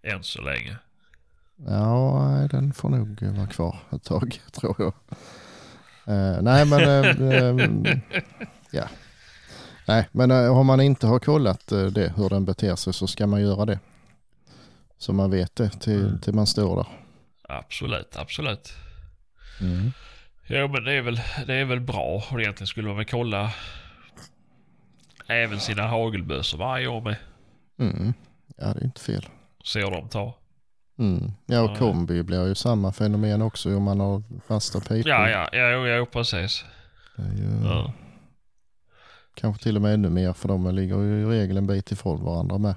[0.03, 0.77] Än så länge.
[1.67, 4.93] Ja, den får nog vara kvar ett tag tror jag.
[6.07, 7.97] Eh, nej, men eh, eh,
[8.71, 8.83] ja.
[9.87, 13.07] Nej, men eh, om man inte har kollat eh, det, hur den beter sig så
[13.07, 13.79] ska man göra det.
[14.97, 16.19] Så man vet det till, Mm.
[16.19, 16.87] till man står där.
[17.49, 18.73] Absolut, absolut.
[19.61, 19.91] Mm.
[20.47, 22.23] Jo men det är väl, det är väl bra.
[22.31, 23.51] Och egentligen skulle man väl kolla
[25.27, 27.15] även sina hagelbössor varje år med.
[27.79, 28.13] Mm.
[28.57, 29.25] Ja, det är inte fel.
[29.63, 30.33] Se hur de tar.
[30.99, 31.31] Mm.
[31.45, 31.75] Ja, och Ja.
[31.75, 35.07] kombi blir ju samma fenomen också om man har fasta pipor.
[35.09, 36.65] Ja, ja, ja, jo, jo precis.
[37.15, 37.93] Det är ju Ja.
[39.35, 42.23] Kanske till och med ännu mer för de ligger ju i regel en bit ifrån
[42.23, 42.75] varandra med.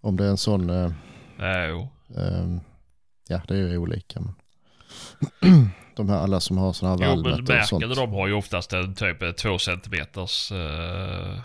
[0.00, 0.92] Om det är en sån, eh,
[1.38, 1.88] Ja, jo.
[2.16, 2.56] eh,
[3.28, 4.20] ja det är ju olika.
[4.20, 4.34] Men
[5.96, 7.96] de här alla som har sådana här valnötter och sånt.
[7.96, 11.38] de har ju oftast en typ eh, två centimeters uh,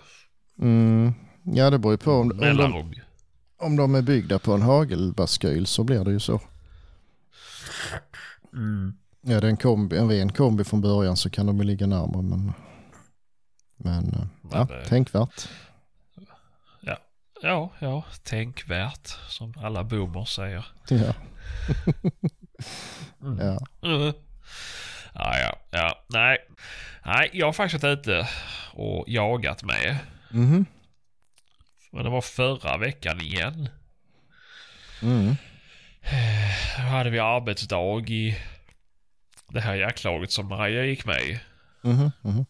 [0.58, 1.14] Mm.
[1.42, 2.94] Ja det beror ju på om, om, de,
[3.58, 6.40] om de är byggda på en hagelbaskyl så blir det ju så.
[8.52, 8.94] Mm.
[9.20, 11.86] Ja det är en, kombi, en ren kombi från början så kan de ju ligga
[11.86, 12.52] närmare men,
[13.84, 15.48] men eh, ja, Men, eh, tänkvärt.
[17.44, 20.66] Ja, ja, tänkvärt som alla boomers säger.
[20.88, 21.14] Ja.
[23.22, 23.38] Mm.
[23.38, 23.58] ja.
[23.88, 24.12] Mm.
[25.14, 26.04] Ja, ja, ja.
[26.08, 26.38] Nej.
[27.04, 28.28] Nej, jag har faktiskt varit ute
[28.72, 29.98] och jagat med.
[30.30, 30.66] Mhm.
[31.92, 33.68] Men det var förra veckan igen.
[35.02, 35.36] Mm.
[36.76, 38.38] Då hade vi arbetsdag i
[39.48, 41.40] det här jaktlaget som Maria gick med i.
[41.82, 42.10] Mhm.
[42.22, 42.46] Mhm.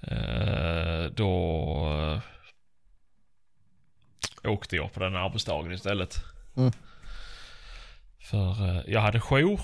[0.00, 1.32] Eh, då
[4.44, 6.24] eh, åkte jag på den arbetsdagen istället.
[6.56, 6.72] Mm.
[8.20, 9.60] För eh, jag hade jour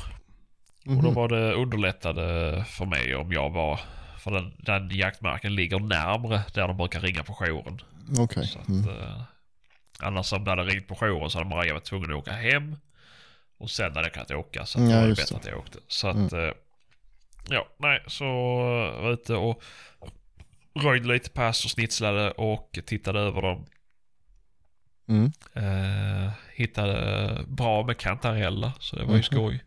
[0.86, 1.14] och då Mhm.
[1.14, 3.80] var det underlättade för mig om jag var...
[4.18, 7.80] För den, den jaktmarken ligger närmre där de brukar ringa på jouren.
[8.18, 8.52] Okej.
[8.62, 8.88] Att, Mm.
[8.88, 9.22] eh,
[10.00, 12.76] annars om det hade ringt på jouren så hade Maria varit tvungen att åka hem.
[13.58, 14.66] Och sen hade jag kunnat åka.
[14.66, 15.36] Så att Ja, det var bättre det.
[15.36, 15.78] att jag åkte.
[15.88, 16.32] Så att...
[16.32, 16.50] eh,
[17.48, 18.24] Ja, nej, så
[19.02, 19.62] var ute och
[20.74, 23.66] röjde lite pass och snitslade och tittade över dem.
[25.08, 25.32] Mm.
[25.52, 29.22] Eh, hittade bra med kantareller, så det var ju Mhm.
[29.22, 29.64] skoj.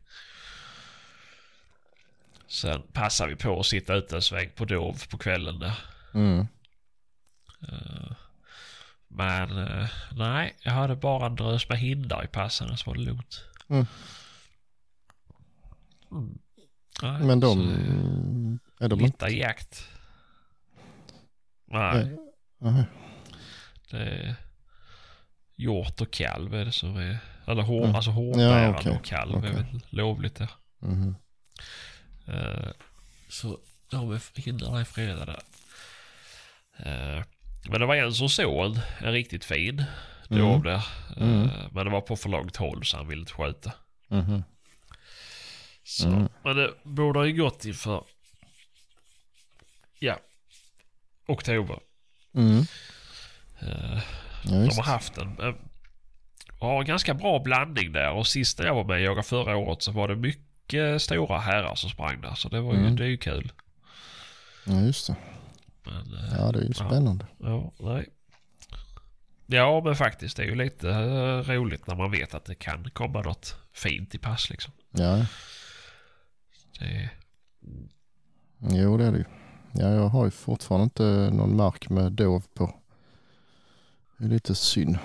[2.47, 5.77] Sen passade vi på att sitta ute en sväng på Dov på kvällen där.
[6.13, 6.47] Mm.
[7.69, 8.11] Eh,
[9.07, 13.03] men eh, nej, jag hade bara en drös med hindar i passen så var det
[13.03, 13.43] lugnt.
[13.69, 13.85] Mm.
[16.11, 16.37] Mm.
[17.01, 19.87] Nej, Men de, är de Lite jakt.
[21.67, 22.17] Nej,
[22.57, 22.83] Nej.
[23.91, 24.35] Det är
[25.55, 27.17] hjort och kalv är det som är...
[27.47, 27.95] Eller hår, Mm.
[27.95, 28.91] alltså Ja, hårbärande okej.
[28.91, 29.51] och kalv är Okej.
[29.53, 30.49] väl lovligt det.
[30.79, 31.15] Mhm.
[32.27, 32.69] Eh,
[33.29, 35.31] så de är hindarna är fredade.
[36.79, 37.23] Eh,
[37.69, 39.83] men det var en som såg en, en riktigt fin
[40.29, 40.41] Mm.
[40.43, 40.75] dov där.
[41.17, 41.49] Eh, Mm.
[41.71, 43.71] Men det var på för långt håll så han ville inte skjuta.
[44.07, 44.43] Mhm.
[45.83, 46.29] Så, Mm.
[46.43, 48.03] Men det borde ha ju gått inför...
[49.99, 50.19] Ja.
[51.27, 51.79] Oktober.
[52.35, 52.57] Mm.
[53.59, 53.99] Eh,
[54.43, 55.39] Ja, de har haft en...
[55.39, 55.55] en
[56.59, 59.81] har en ganska bra blandning där och sist jag var med och jagade förra året
[59.81, 62.35] så var det mycket stora herrar som sprang där.
[62.35, 62.95] Så det var ju, Mm.
[62.95, 63.51] det är ju kul.
[64.65, 65.15] Ja, just det.
[65.83, 67.25] Men, eh, Ja, det är ju spännande.
[67.37, 68.09] Ja, nej.
[69.45, 72.89] Ja, men faktiskt det är ju lite eh, roligt när man vet att det kan
[72.89, 74.73] komma något fint i pass liksom.
[74.91, 75.25] Ja,
[76.79, 77.09] Det,
[78.59, 79.25] jo det är det ju.
[79.71, 82.75] Ja, jag har ju fortfarande inte någon mark med dov på.
[84.17, 84.97] Det är lite synd.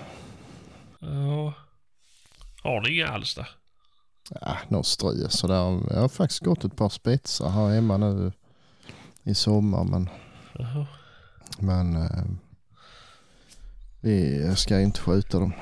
[0.98, 1.54] ja.
[2.62, 3.48] Har ni inga alls där?
[4.40, 5.80] Ja, någon strö sådär.
[5.90, 8.32] Jag har faktiskt gått ett par spetsar här hemma nu
[9.22, 10.08] i sommar men,
[10.58, 10.86] Jaha.
[11.58, 12.24] men eh,
[14.00, 15.52] vi ska inte skjuta dem.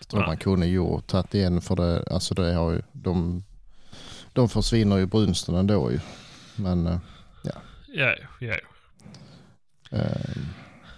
[0.00, 0.28] Jag tror Nej.
[0.28, 2.04] man kunde gjort tagit igen för det.
[2.10, 3.44] Alltså det har ju, de,
[4.32, 6.00] de försvinner ju brunsten ändå ju.
[6.62, 6.98] Men eh,
[7.42, 8.54] Ja, ja.
[9.90, 10.06] eh,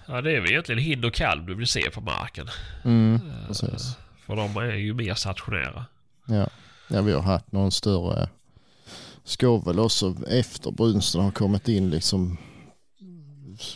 [0.07, 2.49] Ja, det är väl egentligen hind och kalv du vill se på marken.
[2.85, 3.97] mm, Eh, precis.
[4.27, 5.87] För de är ju mer stationära.
[6.27, 6.47] Ja.
[6.89, 8.29] ja, vi har haft någon större
[9.25, 12.37] skovel också efter brunsten har kommit in liksom.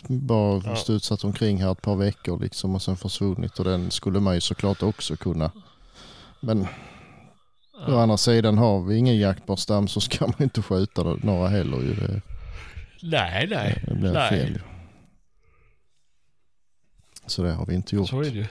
[0.07, 0.75] Bara Ja.
[0.75, 4.41] studsat omkring här ett par veckor liksom och sen försvunnit och den skulle man ju
[4.41, 5.51] såklart också kunna.
[6.39, 6.67] Men
[7.77, 8.01] å Ja.
[8.01, 11.93] andra sidan har vi ingen jaktbar stam så ska man inte skjuta några heller ju.
[11.93, 12.21] Det,
[13.01, 13.83] Nej, nej.
[13.87, 14.29] det blir Nej.
[14.29, 14.59] fel.
[17.25, 18.09] Så det har vi inte gjort.
[18.09, 18.45] Så är det ju.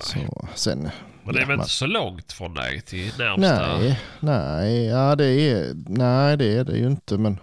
[0.00, 0.90] Så, sen,
[1.24, 3.78] Men det är ja, väl man- inte så långt från dig till närmsta?
[3.78, 7.38] Nej, nej, ja det är, nej det är det ju inte men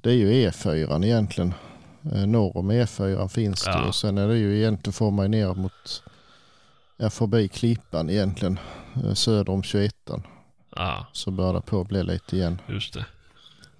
[0.00, 1.54] det är ju E4 egentligen.
[2.14, 3.84] Eh, Norr om E4 finns det Ja.
[3.86, 6.02] och sen är det ju egentligen får man ner mot,
[6.96, 8.58] ja förbi Klippan egentligen,
[9.04, 9.94] eh, söder om 21
[10.76, 12.60] Ja, så börjar det på att bli lite igen.
[12.68, 13.06] just det.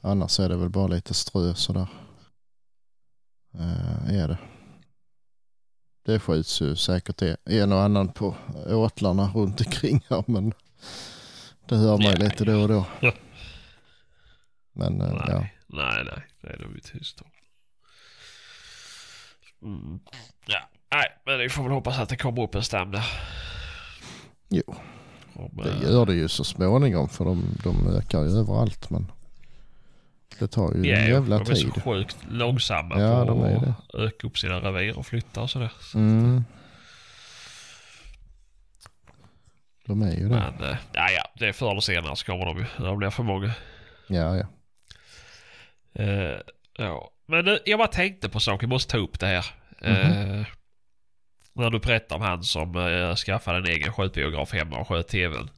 [0.00, 1.86] Annars är det väl bara lite strö sådär.
[3.54, 4.38] Eh, är det.
[6.04, 8.34] Det skjuts ju säkert en och annan på
[8.66, 10.52] åtlarna runt omkring här men
[11.68, 12.86] det hör man ju lite då och då.
[13.00, 13.12] Ja.
[14.72, 15.46] Men eh, Nej, ja.
[15.66, 16.26] nej, nej.
[16.40, 17.28] Det är de ju tyst om.
[19.62, 20.00] Mm.
[20.46, 23.04] Ja, Nej, men vi får väl hoppas att det kommer upp en stam där.
[24.48, 24.74] Jo,
[25.34, 28.90] Om, det eh, gör det ju så småningom för de, de ökar ju överallt.
[28.90, 29.12] Men
[30.38, 31.82] det tar ju ja, en jävla de är så tid.
[31.82, 35.72] sjukt långsamma Ja, på att öka upp sina revir och flytta och sådär.
[35.94, 36.44] Mm.
[39.86, 40.52] De är ju det.
[40.58, 42.64] Men eh, ja, det är förr eller senare så kommer de ju.
[42.90, 43.52] Det blir för många.
[44.06, 44.46] Ja, ja.
[46.02, 46.38] Eh,
[46.78, 47.10] ja.
[47.26, 49.46] Men jag bara tänkte på saker, jag måste ta upp det här.
[49.80, 50.40] Mhm.
[50.40, 50.46] Eh,
[51.52, 55.50] när du berättar om han som eh, skaffade en egen skjutbiograf hemma och sköt tvn.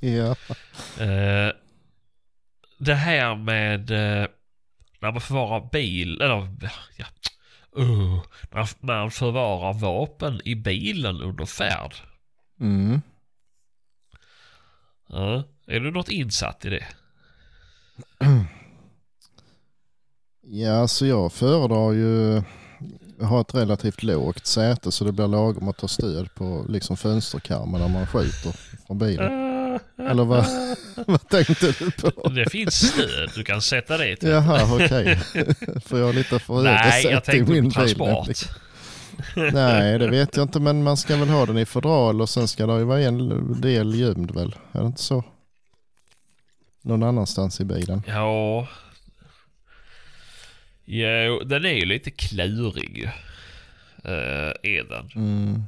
[0.00, 0.36] ja.
[1.04, 1.52] Eh,
[2.78, 4.26] det här med eh,
[5.00, 6.48] när man förvarar bil, eller
[6.96, 7.06] ja,
[7.78, 11.94] uh, när man förvarar vapen i bilen under färd.
[12.60, 13.02] Mm.
[15.08, 16.86] Ja, är du något insatt i det?
[20.40, 22.42] Ja, så jag föredrar ju
[23.22, 27.80] ha ett relativt lågt säte så det blir lagom att ta stöd på liksom fönsterkarmen
[27.80, 28.52] när man skjuter
[28.86, 29.32] från bilen.
[29.98, 30.46] Eller vad,
[31.06, 32.28] vad tänkte du på?
[32.28, 34.22] Det finns stöd du kan sätta dit.
[34.22, 35.16] Jaha, okej.
[35.84, 37.72] För jag har lite för Nej, jag tänkte på bil.
[37.72, 38.28] transport.
[39.52, 42.48] Nej, det vet jag inte men man ska väl ha den i fodral och sen
[42.48, 44.54] ska det ju vara en del gömd väl?
[44.72, 45.24] Är det inte så?
[46.82, 48.02] Någon annanstans i bilen.
[48.06, 48.68] Ja.
[50.94, 53.04] Jo, den är ju lite klurig.
[54.04, 55.10] Uh, är den.
[55.16, 55.62] Mm.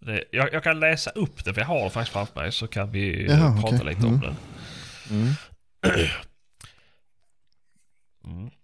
[0.00, 2.66] Det, jag, jag kan läsa upp det för jag har det faktiskt framför mig så
[2.66, 3.86] kan vi eh, Jaha, prata okej.
[3.94, 4.20] lite om Mm.
[4.20, 4.36] den.
[5.10, 5.34] Mm.
[8.24, 8.50] Mm.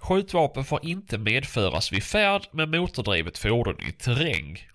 [0.00, 4.68] Skjutvapen får inte medföras vid färd med motordrivet fordon i terräng.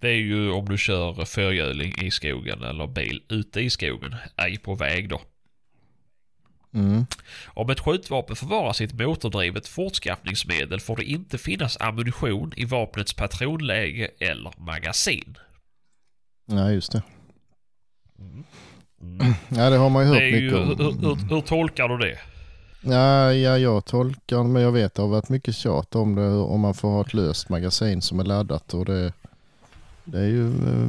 [0.00, 4.58] Det är ju om du kör förhjuling i skogen eller bil ute i skogen, ej
[4.58, 5.20] på väg då.
[6.74, 7.06] Mm.
[7.46, 13.14] Om ett skjutvapen förvaras i ett motordrivet fortskaffningsmedel får det inte finnas ammunition i vapnets
[13.14, 15.38] patronläge eller magasin.
[16.46, 17.02] Ja, just det.
[18.18, 18.44] Mm.
[19.48, 20.98] Ja, det har man ju hört ju, mycket hur, om.
[21.00, 22.18] hur, hur tolkar du det?
[22.86, 26.60] Ja, ja, jag tolkar men jag vet det har varit mycket tjat om det om
[26.60, 29.12] man får ha ett löst magasin som är laddat och det,
[30.04, 30.88] det är ju, eh,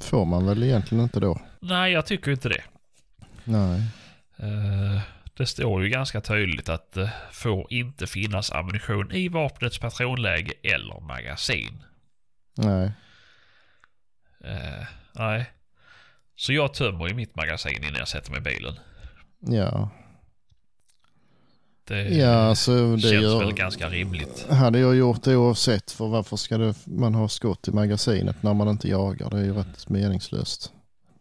[0.00, 1.40] får man väl egentligen inte då.
[1.60, 2.62] Nej, jag tycker inte det.
[3.44, 3.82] Nej.
[4.42, 5.00] Eh,
[5.34, 11.00] det står ju ganska tydligt att det får inte finnas ammunition i vapnets patronläge eller
[11.00, 11.82] magasin.
[12.54, 12.92] Nej.
[14.44, 15.50] Eh, nej.
[16.36, 18.74] Så jag tömmer ju mitt magasin innan jag sätter mig i bilen.
[19.40, 19.90] Ja.
[21.84, 24.46] Det Ja, alltså det känns gör, väl ganska rimligt.
[24.50, 28.54] hade jag gjort det oavsett för varför ska det, man ha skott i magasinet när
[28.54, 29.30] man inte jagar?
[29.30, 30.72] Det är ju rätt meningslöst.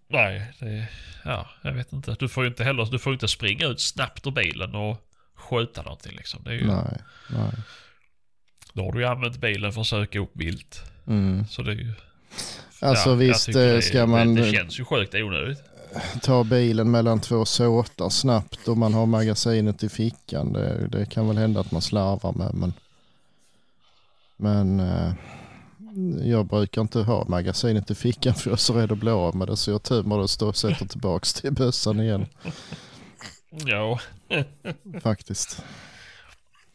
[0.09, 0.87] Nej, det...
[1.25, 2.15] Ja, jag vet inte.
[2.19, 2.85] Du får ju inte heller...
[2.85, 4.97] Du får inte springa ut snabbt ur bilen och
[5.35, 6.43] skjuta någonting liksom.
[6.43, 6.97] Det är ju, Nej.
[7.29, 7.51] Nej.
[8.73, 10.83] Då har du ju använt bilen för att söka upp vilt.
[11.07, 11.47] Mm.
[11.47, 11.93] Så det är ju...
[12.81, 15.63] Alltså jag visst tycker eh, det, ska man Det, det känns ju sjukt onödigt.
[16.21, 20.53] ta bilen mellan två såtar snabbt och man har magasinet i fickan.
[20.53, 22.73] Det, det kan väl hända att man slarvar med men,
[24.37, 25.13] men eh,
[26.23, 29.35] jag brukar inte ha magasinet i fickan för jag är så rädd att bli av
[29.35, 32.25] med det så jag tömmer det och sätter tillbaks till bössan igen
[33.51, 33.99] Ja,
[35.03, 35.63] faktiskt.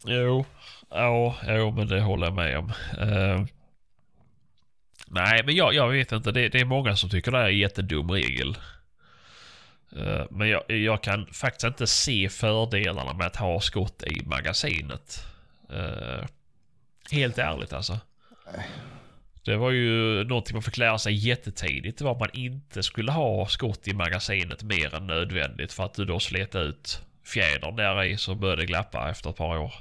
[0.04, 0.44] jo.
[0.90, 2.72] Ja, jo, men det håller jag med om.
[2.98, 3.44] Eh,
[5.06, 6.32] nej, men jag, jag vet inte.
[6.32, 8.56] Det, det är många som tycker det här är en jättedum regel.
[9.96, 15.26] Eh, men jag, jag kan faktiskt inte se fördelarna med att ha skott i magasinet.
[15.70, 16.24] Eh,
[17.10, 17.98] helt ärligt alltså.
[19.44, 21.98] Det var ju någonting man fick lära sig jättetidigt.
[21.98, 25.94] Det var att man inte skulle ha skott i magasinet mer än nödvändigt för att
[25.94, 29.74] du då slet ut fjädern där i så började det glappa efter ett par år.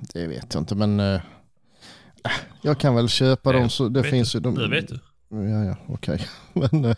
[0.00, 1.20] Det vet jag inte men eh,
[2.62, 4.38] jag kan väl köpa dem så det finns du?
[4.38, 4.98] ju de, Nu vet du.
[5.28, 6.26] Ja, ja, okej.
[6.52, 6.96] Men eh,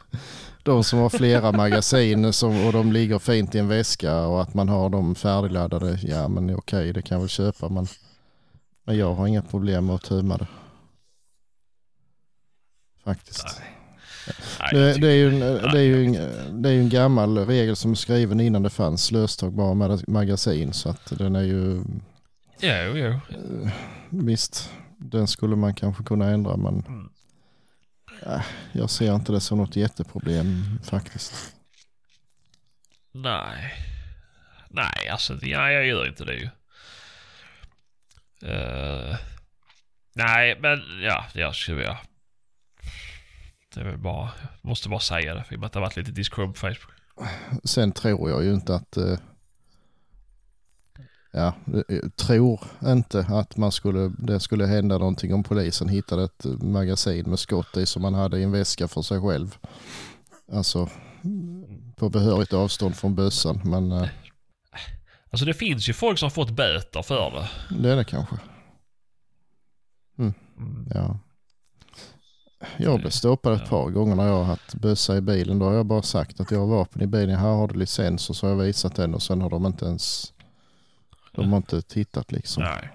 [0.63, 4.55] de som har flera magasin som, och de ligger fint i en väska och att
[4.55, 7.69] man har dem färdigladdade, ja men okej, det kan jag väl köpa.
[7.69, 7.87] Men,
[8.91, 10.47] men jag har inga problem med att tömma det.
[13.05, 13.61] Faktiskt.
[14.72, 15.41] Nej, Det, är ju en,
[15.72, 18.70] det, är ju en, det är ju en gammal regel som är skriven innan det
[18.70, 20.72] fanns löstagbara mag- magasin.
[20.72, 21.82] Så att den är ju,
[22.61, 23.20] Jo, jo.
[24.09, 27.09] visst, den skulle man kanske kunna ändra men
[28.26, 31.55] äh, jag ser inte det som något jätteproblem faktiskt.
[33.12, 33.72] Nej.
[34.68, 36.49] Nej, alltså ja, jag gör inte det ju.
[38.43, 39.16] Uh,
[40.14, 41.97] nej, men ja, jag skulle jag.
[43.74, 44.30] Det är väl bara...
[44.62, 46.53] jag Måste bara säga det, för i och med att det har varit lite diskussion
[46.53, 46.95] på Facebook.
[47.64, 48.97] Sen tror jag ju inte att...
[48.97, 49.18] uh,
[51.32, 51.55] Ja,
[51.88, 57.30] eh, tror inte att man skulle, det skulle hända någonting om polisen hittade ett magasin
[57.30, 59.57] med skott i som man hade i en väska för sig själv.
[60.53, 60.88] Alltså
[61.97, 63.61] på behörigt avstånd från bössan.
[63.64, 64.09] Men Uh,
[65.31, 67.49] Alltså det finns ju folk som har fått böter för det.
[67.83, 68.37] det är det kanske.
[70.18, 70.35] Mm.
[70.95, 71.18] Ja.
[72.76, 75.59] Jag blev stoppad ett par gånger när jag har haft bössa i bilen.
[75.59, 77.39] Då har jag bara sagt att jag har vapen i bilen.
[77.39, 79.85] Här har du licens och så har jag visat den och sen har de inte
[79.85, 80.33] ens...
[81.33, 82.62] De har inte tittat liksom.
[82.62, 82.91] Nej.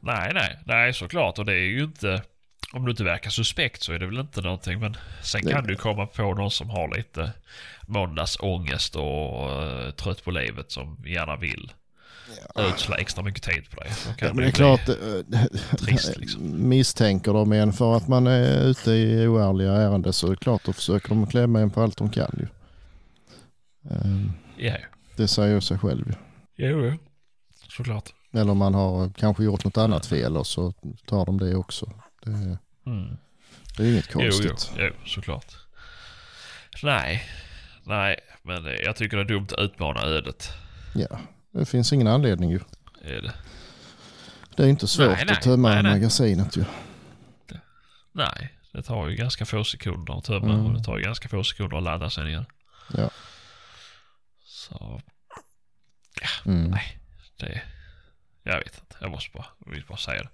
[0.00, 1.38] Nej, nej, nej såklart.
[1.38, 2.22] Och det är ju inte...
[2.72, 4.80] Om du inte verkar suspekt så är det väl inte någonting.
[4.80, 7.32] Men sen kan du komma på någon som har lite
[7.86, 11.72] måndagsångest och uh, trött på livet som gärna vill
[12.54, 13.90] ödsla extra mycket tid på dig.
[14.18, 15.44] Ja, men det är klart, eh,
[15.78, 16.68] trist liksom.
[16.68, 20.64] misstänker de en för att man är ute i oärliga ärenden så är det klart
[20.64, 22.46] då försöker de klämma en på allt de kan ju.
[23.90, 24.76] Eh, Ja,
[25.16, 26.14] Det säger ju sig själv ju.
[26.68, 26.92] jo, jo.
[27.68, 28.10] Såklart.
[28.32, 30.72] Eller man har kanske gjort något annat fel och så
[31.06, 31.92] tar de det också.
[32.22, 33.16] Det, Mm.
[33.76, 34.72] det är inget Jo, jo, konstigt.
[34.76, 35.56] jo, såklart.
[36.82, 37.24] Nej,
[37.84, 40.52] nej, men jag tycker det är dumt att utmana ödet.
[40.94, 42.60] Ja, det finns ingen anledning ju.
[43.02, 43.34] Är det.
[44.56, 45.92] Det är inte svårt Nej, nej, att tömma nej, nej.
[45.92, 46.64] magasinet ju.
[48.12, 50.66] Nej, det tar ju ganska få sekunder att tömma Mm.
[50.66, 52.46] och det tar ju ganska få sekunder att ladda sen igen.
[52.94, 53.10] Ja.
[54.44, 55.00] Så,
[56.46, 56.70] Mm.
[56.70, 56.98] nej,
[57.36, 57.62] det...
[58.42, 60.28] Jag vet inte, jag måste bara, jag vill bara säga det.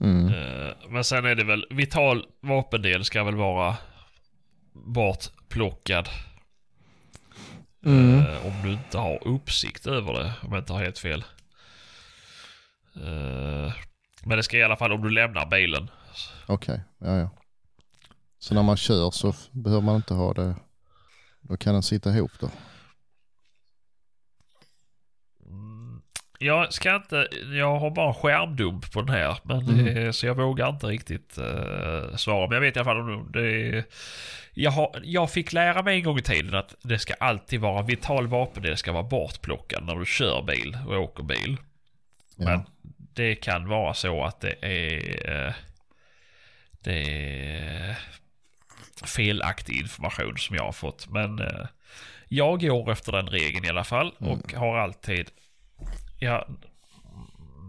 [0.00, 0.28] Mm.
[0.28, 3.76] Eh, Men sen är det väl, vital vapendel ska väl vara
[4.72, 6.08] bortplockad.
[7.84, 8.18] Mm.
[8.18, 11.24] Eh, om du inte har uppsikt över det, om jag inte har helt fel.
[12.96, 13.72] Eh,
[14.24, 15.90] men det ska i alla fall om du lämnar bilen.
[16.46, 17.30] Okej, ja ja.
[18.38, 20.56] Så när man kör så behöver man inte ha det.
[21.40, 22.50] Då kan den sitta ihop då.
[26.40, 29.36] Jag ska inte, jag har bara skärmdump på den här.
[29.42, 29.84] Men Mm.
[29.94, 32.46] det, så jag vågar inte riktigt eh, svara.
[32.46, 33.84] Men jag vet i alla fall om det är,
[34.54, 37.82] jag, har, jag fick lära mig en gång i tiden att det ska alltid vara
[37.82, 41.56] vital vapendel ska vara bortplockad när du kör bil och åker bil.
[42.36, 42.44] Ja.
[42.44, 42.60] Men
[43.14, 45.52] det kan vara så att det är, eh,
[46.80, 47.98] det är
[49.04, 51.08] felaktig information som jag har fått.
[51.08, 51.66] Men eh,
[52.28, 55.30] jag går efter den regeln i alla fall och har alltid
[56.18, 56.46] ja,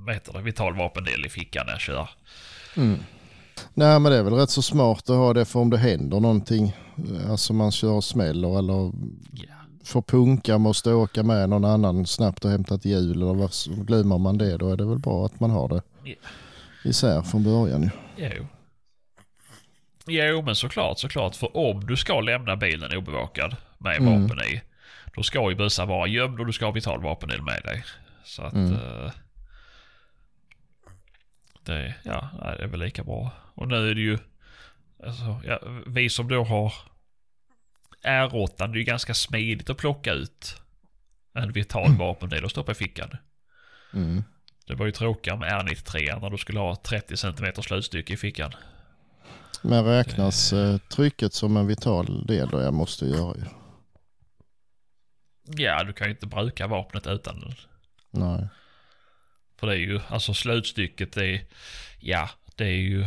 [0.05, 2.09] vad heter det, vital vapendel i fickan när jag kör.
[2.77, 2.99] Mm.
[3.73, 6.19] Nej men det är väl rätt så smart att ha det för om det händer
[6.19, 6.75] någonting.
[7.29, 8.91] Alltså man kör och smäller eller
[9.33, 9.53] Ja.
[9.83, 13.51] får punka, måste åka med någon annan snabbt och hämta ett hjul eller vad,
[13.85, 16.15] glömmer man det då är det väl bra att man har det Ja.
[16.83, 17.89] isär från början ju.
[18.17, 18.45] Jo.
[20.07, 21.35] Jo, men såklart, såklart.
[21.35, 24.21] För om du ska lämna bilen obevakad med Mm.
[24.27, 24.61] vapen i,
[25.15, 27.83] då ska ju bössan vara gömd och du ska ha vital vapendel med dig.
[28.23, 28.53] Så att...
[28.53, 28.73] Mm.
[28.73, 29.11] eh,
[31.63, 33.31] det, ja, det är väl lika bra.
[33.53, 34.17] Och nu är det ju...
[35.03, 36.73] Alltså, ja, vi som då har
[38.03, 40.61] R8, det är ju ganska smidigt att plocka ut
[41.33, 43.09] en vital vapendel och stoppa i fickan.
[43.93, 44.23] Mm.
[44.67, 48.51] Det var ju tråkigare med R93 när du skulle ha 30 cm slutstycke i fickan.
[49.61, 53.43] Men räknas eh, trycket som en vital del då jag måste göra ju.
[55.63, 57.53] Ja, du kan ju inte bruka vapnet utan den.
[58.11, 58.47] Nej.
[59.59, 61.41] För det är ju, alltså slutstycket är,
[61.99, 63.05] ja, det är ju...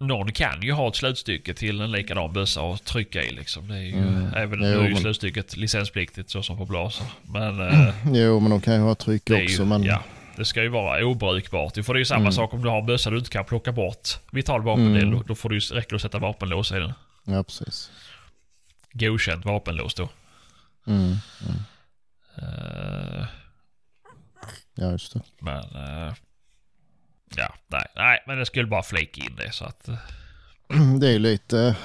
[0.00, 3.68] Någon kan ju ha ett slutstycke till en likadan bössa och trycka i liksom.
[3.68, 4.26] Det är ju, Mm.
[4.34, 7.06] även Jo, nu är ju slutstycket licenspliktigt så som på blaser.
[7.22, 10.02] Men eh, Jo men de kan ju ha tryck också ju, men ja,
[10.36, 11.74] det ska ju vara obrukbart.
[11.74, 12.32] För det är ju samma Mm.
[12.32, 15.02] sak om du har en bössa du inte kan plocka bort vital vapendel.
[15.02, 15.22] Mm.
[15.26, 16.92] Då, får du ju, räcker det att sätta vapenlås i den.
[17.24, 17.90] ja precis.
[18.92, 20.08] Godkänt vapenlås då.
[20.86, 21.16] Mm.
[22.42, 23.20] Mm.
[23.20, 23.26] Eh,
[24.74, 25.20] Ja just det.
[25.40, 25.58] Men...
[25.74, 26.14] eh,
[27.36, 29.88] ja, nej, nej, men jag skulle bara flika in det så att...
[29.88, 29.98] eh,
[31.00, 31.76] Det är ju lite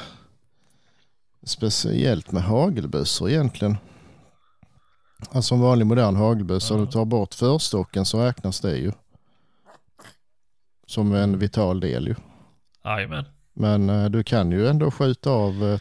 [1.44, 3.78] speciellt med hagelbössor egentligen.
[5.32, 6.80] Alltså en vanlig modern hagelbössa, Ja.
[6.80, 8.92] du tar bort förstocken så räknas det ju.
[10.88, 12.16] Som en vital del ju.
[12.86, 13.26] Jajamän.
[13.54, 15.80] Men du kan ju ändå skjuta av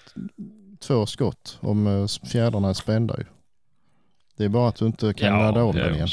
[0.80, 3.24] två skott om fjädrarna är spända ju.
[4.42, 6.08] Det är bara att du inte kan ladda om den igen.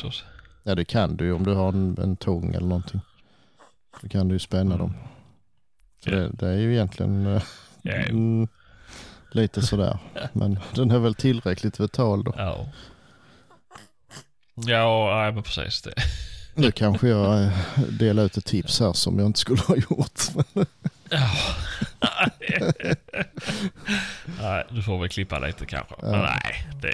[0.63, 3.01] Ja det kan du ju om du har en, en tång eller någonting.
[4.01, 4.93] Då kan du ju spänna dem.
[6.03, 6.15] Så Ja.
[6.15, 8.17] det, det är ju egentligen Ja, jo.
[8.17, 8.47] mm,
[9.31, 9.97] lite sådär.
[10.33, 12.33] Men den är väl tillräckligt vital då.
[12.37, 12.65] Ja.
[14.55, 15.93] Ja, men precis det.
[16.55, 17.51] Nu kanske jag eh,
[17.99, 20.21] delar ut ett tips här som jag inte skulle ha gjort.
[21.11, 21.29] Ja.
[24.41, 25.95] nej, du får väl klippa lite kanske.
[26.01, 26.21] Men Ja.
[26.21, 26.93] nej, det...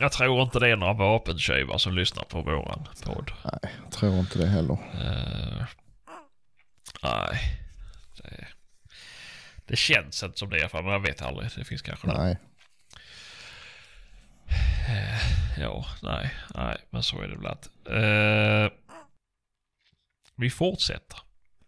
[0.00, 3.30] Jag tror inte det är några vapentjuvar som lyssnar på våran podd.
[3.44, 4.72] Nej, jag tror inte det heller.
[4.74, 5.64] Uh,
[7.02, 7.38] nej.
[8.16, 8.46] Det,
[9.66, 11.50] det känns inte som det i alla fall, men jag vet aldrig.
[11.56, 12.06] Det finns kanske.
[12.06, 12.36] Nej.
[14.88, 17.68] Uh, ja, nej, nej, men så är det väl att.
[17.90, 18.78] Uh,
[20.36, 21.18] vi fortsätter.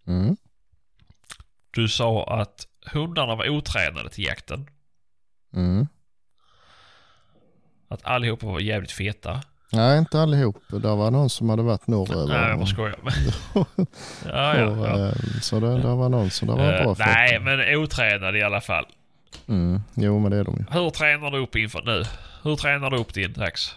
[0.07, 0.37] Mm.
[1.71, 4.71] Du sa att hundarna var otränade till jakten.
[5.55, 5.87] Mm.
[7.91, 9.41] Att allihopa var jävligt feta.
[9.73, 10.57] Nej, inte allihop.
[10.69, 12.27] Det var någon som hade varit norröver.
[12.41, 12.97] Nej, jag bara skojar.
[13.55, 15.07] ja, ja, Och, ja.
[15.09, 15.13] eh,
[15.43, 17.05] Så det, det var någon som det var Eh, bra för.
[17.05, 18.85] nej, men otränade i alla fall.
[19.49, 19.81] Mm.
[19.95, 20.65] Jo, men det är de ju.
[20.81, 22.05] Hur tränar du upp inför nu?
[22.43, 23.75] Hur tränar du upp din dags?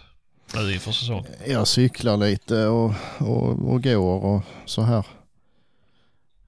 [0.54, 1.26] Nu inför säsong?
[1.46, 5.06] Jag cyklar lite och, och, och går och så här.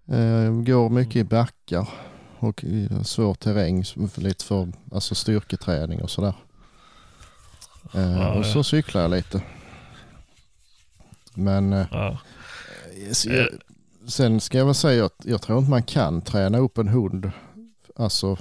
[0.08, 1.88] Eh, går mycket i backar
[2.38, 2.64] och
[3.02, 3.84] svår terräng.
[4.16, 6.34] Lite för alltså styrketräning och sådär.
[7.94, 9.42] Eh, Ja, och så cyklar jag lite.
[11.34, 11.86] Men eh,
[13.24, 13.48] jag,
[14.08, 17.30] sen ska jag väl säga att jag tror inte man kan träna upp en hund.
[17.96, 18.38] Alltså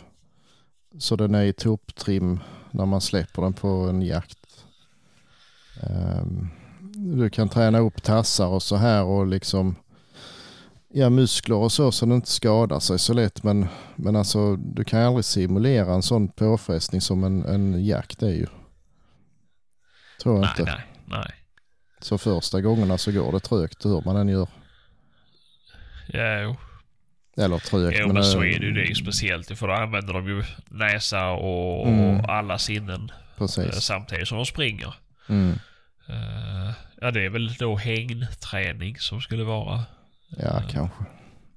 [0.99, 2.39] så den är i topptrim
[2.71, 4.65] när man släpper den på en jakt.
[5.81, 6.49] Ehm,
[7.17, 9.75] du kan träna upp tassar och så här och liksom
[10.93, 13.43] ja, muskler och så så den inte skadar sig så lätt.
[13.43, 18.29] Men, men alltså du kan aldrig simulera en sån påfrestning som en, en jakt är
[18.33, 18.47] ju.
[20.23, 20.71] Tror jag Nej, inte.
[20.71, 21.31] nej, nej.
[21.99, 24.47] Så första gångerna så går det trögt hur man än gör.
[26.07, 26.55] Ja, jo.
[27.37, 27.97] Eller trögt.
[27.99, 28.71] Jo, men så eh, är det ju.
[28.73, 29.57] Det är ju speciellt.
[29.57, 32.19] För då använder de ju näsa och, Mm.
[32.19, 33.75] och alla sinnen eh, Precis.
[33.83, 34.93] samtidigt som de springer.
[35.29, 35.51] Mm.
[36.09, 39.83] Eh, ja, det är väl då hängnträning som skulle vara.
[40.29, 41.05] Ja, kanske.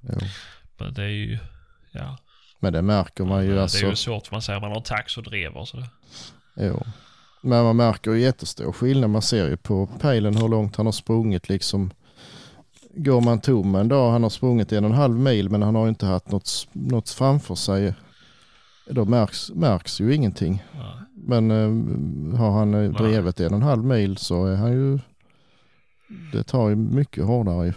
[0.03, 0.19] Jo.
[0.79, 1.39] Men det är ju...
[1.93, 2.19] Ja.
[2.61, 3.87] Men det märker man ju det alltså.
[3.87, 5.89] är ju svårt för man säger man har en tax och drever och sådär.
[6.57, 6.83] Jo.
[7.41, 9.11] Men man märker ju jättestor skillnad.
[9.11, 11.91] Man ser ju på pejlen hur långt han har sprungit liksom.
[12.95, 15.75] Går man tom en dag, han har sprungit en och en halv mil men han
[15.75, 17.95] har inte haft något, något framför sig.
[18.91, 20.63] Då märks, märks ju ingenting.
[20.75, 20.99] Ja.
[21.15, 24.99] Men eh, har han eh, drivit en och en halv mil så är han ju...
[26.33, 27.73] Det tar ju mycket hårdare ju.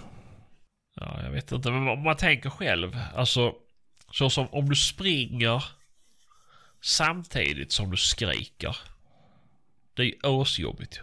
[0.95, 1.72] Ja, jag vet inte.
[1.72, 2.97] Men man tänker själv.
[3.16, 3.53] Alltså,
[4.12, 5.64] så som om du springer
[6.82, 8.78] samtidigt som du skriker.
[9.94, 11.02] Det är ju asjobbigt ju.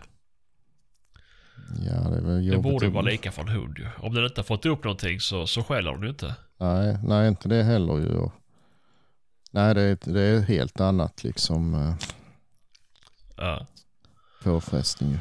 [1.86, 2.62] Ja, det är väl Det jobbigt.
[2.62, 3.86] borde ju vara lika för en hund ju.
[3.99, 6.34] Om den inte har fått upp någonting så, så skäller den ju inte.
[6.57, 8.28] Nej, nej inte det heller ju.
[9.51, 11.95] Nej, det är, det är helt annat liksom eh,
[13.36, 13.66] Ja.
[14.43, 15.11] påfrestning.
[15.12, 15.18] ju.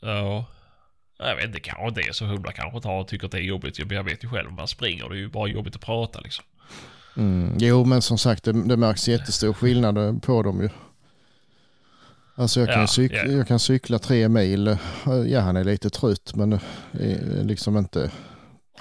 [0.00, 0.44] Ja.
[1.18, 3.42] Jag vet inte, kanske inte är så hundar kanske tar och tycker att det är
[3.42, 3.78] jobbigt.
[3.78, 6.44] jag vet ju själv, man springer det är ju bara jobbigt att prata liksom.
[7.16, 7.56] Mm.
[7.58, 10.68] Jo, men som sagt det, det märks jättestor skillnad på dem ju.
[12.42, 13.32] Alltså jag kan, Ja, cykla, ja.
[13.32, 14.76] jag kan cykla tre mil.
[15.26, 16.52] Ja, han är lite trött men
[16.92, 18.10] är liksom inte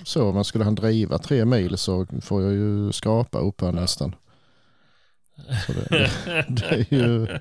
[0.03, 0.31] så.
[0.31, 4.15] Men skulle han driva tre mil så får jag ju skrapa upp här nästan.
[5.67, 6.09] Så det,
[6.47, 7.39] det, är ju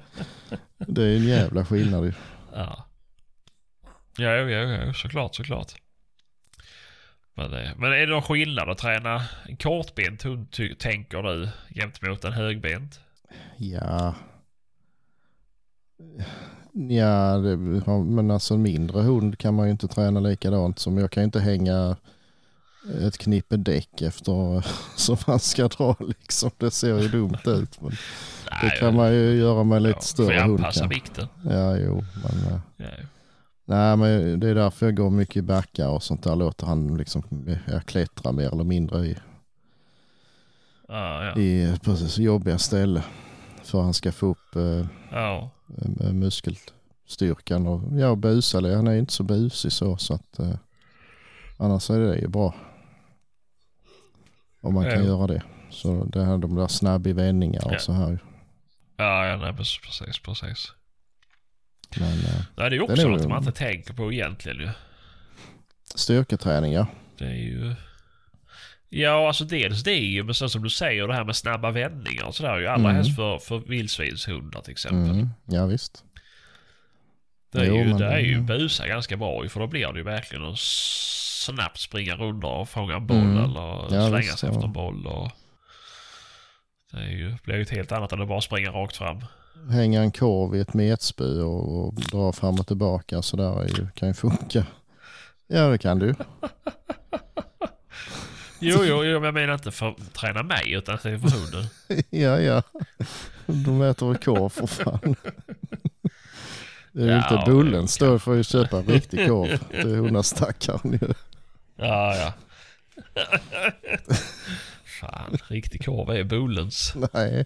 [0.79, 2.13] det är en jävla skillnad ju.
[2.55, 2.87] Ja.
[4.17, 5.73] Ja, ja, ja, såklart, såklart.
[7.35, 10.47] Men, det, men är det någon skillnad att träna en kortbent hund,
[10.79, 13.01] tänker du, gentemot en högbent?
[13.57, 14.15] Ja.
[16.73, 17.57] Ja, det,
[18.05, 20.99] men alltså en mindre hund kan man ju inte träna likadant som.
[20.99, 21.97] Jag kan ju inte hänga
[23.03, 26.51] ett knippe däck efter som man ska dra liksom.
[26.59, 27.81] Det ser ju dumt ut.
[27.81, 27.97] Men det
[28.63, 30.59] Nej, kan man ju göra med lite ja, större får jag hund.
[30.61, 31.27] anpassa vikten.
[31.45, 32.05] Ja, jo.
[32.23, 32.87] Men, eh, Ja,
[33.65, 36.37] nej, men det är därför jag går mycket i backar och sånt där.
[36.37, 37.23] Låter han liksom
[37.67, 39.17] jag klättra mer eller mindre i,
[40.89, 41.41] Ja, ja.
[41.41, 43.03] i precis, jobbiga ställen.
[43.71, 45.51] För att han ska få upp eh, ja.
[46.01, 48.61] eh, muskelstyrkan och ja, busa.
[48.77, 50.55] Han är inte så busig så så att eh,
[51.59, 52.55] annars är det ju bra.
[54.61, 55.05] Om man kan Ja.
[55.07, 55.43] göra det.
[55.71, 57.79] Så det här, de där snabb i vändningar och Ja.
[57.79, 58.19] så här.
[58.97, 60.73] Ja, ja nej, precis, precis.
[62.01, 64.69] Men eh, Nej, det är Det också är något man inte tänker på egentligen ju.
[65.95, 66.87] styrketräning ja.
[67.19, 67.75] Det är ju...
[68.93, 72.25] Ja, alltså dels det ju, men sen som du säger det här med snabba vändningar
[72.25, 72.67] och sådär ju.
[72.67, 72.95] Allra Mm.
[72.97, 75.11] helst för, för vildsvinshundar till exempel.
[75.11, 76.05] Mm, ja visst.
[77.53, 80.05] Det är Jo, ju, det är ju busa ganska bra för då blir det ju
[80.05, 83.45] verkligen att snabbt springa runt och fånga en boll Mm.
[83.45, 84.53] eller Ja, slänga visst, sig ja.
[84.55, 85.07] efter en boll.
[85.07, 85.31] Och
[86.93, 89.25] det är ju, blir ju ett helt annat än att bara springa rakt fram.
[89.71, 93.69] Hänga en korv i ett metspö och, och dra fram och tillbaka så där är
[93.69, 94.67] ju, kan ju funka.
[95.47, 96.15] Ja det kan du.
[98.61, 101.65] Jo, jo, jo, jag menar inte för att träna mig utan för hunden.
[102.11, 102.63] ja ja.
[103.47, 105.17] De äter väl korv för fan.
[106.93, 109.65] Det är ju Ja, inte Bullens då får ju köpa en riktig korv.
[109.71, 111.15] Det är hundastackaren ju.
[111.77, 112.33] Ja, ja.
[115.01, 116.95] Fan, riktig korv är Bolens.
[117.13, 117.45] Nej,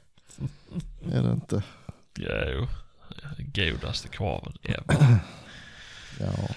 [1.12, 1.62] är det inte.
[2.18, 2.66] Jo,
[3.38, 5.18] godaste korven ever.
[6.20, 6.48] Ja.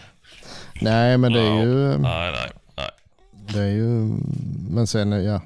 [0.81, 2.51] Nej men det är ju, nej, nej.
[3.53, 4.17] Det är ju,
[4.69, 5.41] men sen ja.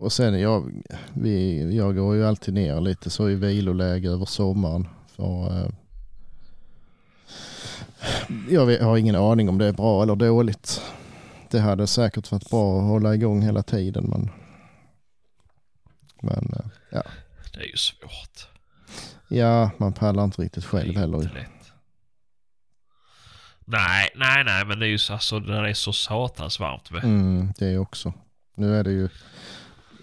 [0.00, 4.88] Och sen jag, vi, jag går ju alltid ner lite så i viloläge över sommaren.
[5.16, 5.70] För, eh,
[8.50, 10.82] jag har ingen aning om det är bra eller dåligt.
[11.50, 14.30] Det hade säkert varit bra att hålla igång hela tiden men,
[16.20, 17.02] men eh, ja.
[17.52, 18.48] Det är ju svårt.
[19.28, 21.48] ja, man pallar inte riktigt själv heller.
[23.70, 26.90] Nej, nej, nej, men det är ju så, alltså, det är så satans varmt.
[27.02, 28.12] Mm, det också.
[28.54, 29.08] Nu är det ju,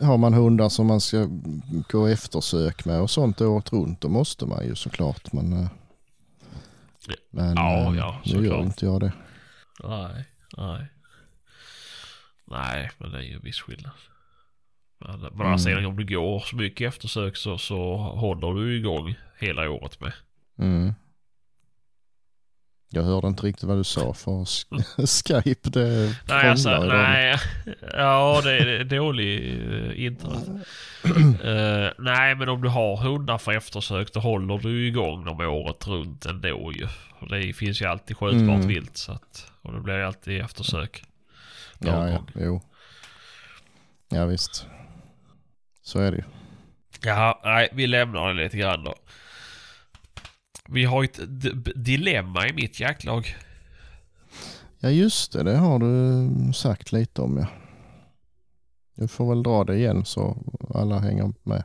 [0.02, 1.28] har man hundar som man ska
[1.90, 5.34] gå eftersök med och sånt året runt, då måste man ju såklart.
[5.34, 5.70] Men, eh,
[7.32, 8.66] men Ja, eh, ja, nu gör såklart.
[8.66, 9.14] inte jag det.
[9.84, 10.26] Nej,
[10.58, 10.88] nej.
[12.48, 13.92] Nej, men det är ju en viss skillnad.
[15.00, 18.78] Men, men å andra sidan om du går så mycket eftersök så, så håller du
[18.78, 20.14] igång hela året med.
[20.60, 20.94] Mm.
[22.90, 25.06] Jag hörde inte riktigt vad du sa för sk-
[25.44, 26.88] Skype det Nej, alltså, idag.
[26.88, 27.38] nej.
[27.94, 30.48] Ja, det är dålig eh, internet.
[31.44, 35.88] Eh, nej, men om du har hundar för eftersök då håller du igång dem året
[35.88, 36.88] runt ändå ju.
[37.20, 38.68] Och Det finns ju alltid skjutbart Mm.
[38.68, 41.04] vilt så att, och det blir alltid eftersök.
[41.80, 42.62] Ja, ja, jo.
[44.10, 44.66] Ja visst.
[45.84, 46.24] Så är det ju.
[47.04, 48.96] Ja, nej, vi lämnar det lite grann då.
[50.70, 51.20] Vi har ett
[51.76, 53.36] dilemma i mitt jaktlag.
[54.80, 57.48] Ja just det, det har du sagt lite om ja.
[58.96, 60.38] Du får väl dra det igen så
[60.76, 61.64] alla hänger med.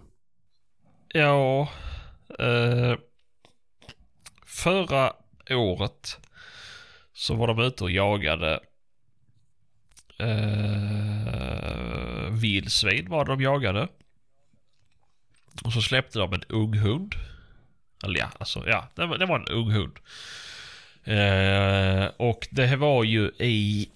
[1.09, 1.69] Ja,
[2.39, 2.95] eh,
[4.47, 5.13] förra
[5.51, 6.19] året
[7.13, 8.61] så var de ute och jagade
[10.19, 13.89] eh, vildsvin var de jagade.
[15.65, 17.15] Och så släppte de en ung hund.
[18.03, 19.99] Eller ja, alltså ja, det var, det var en ung hund.
[21.05, 23.89] Eh, och det var ju i,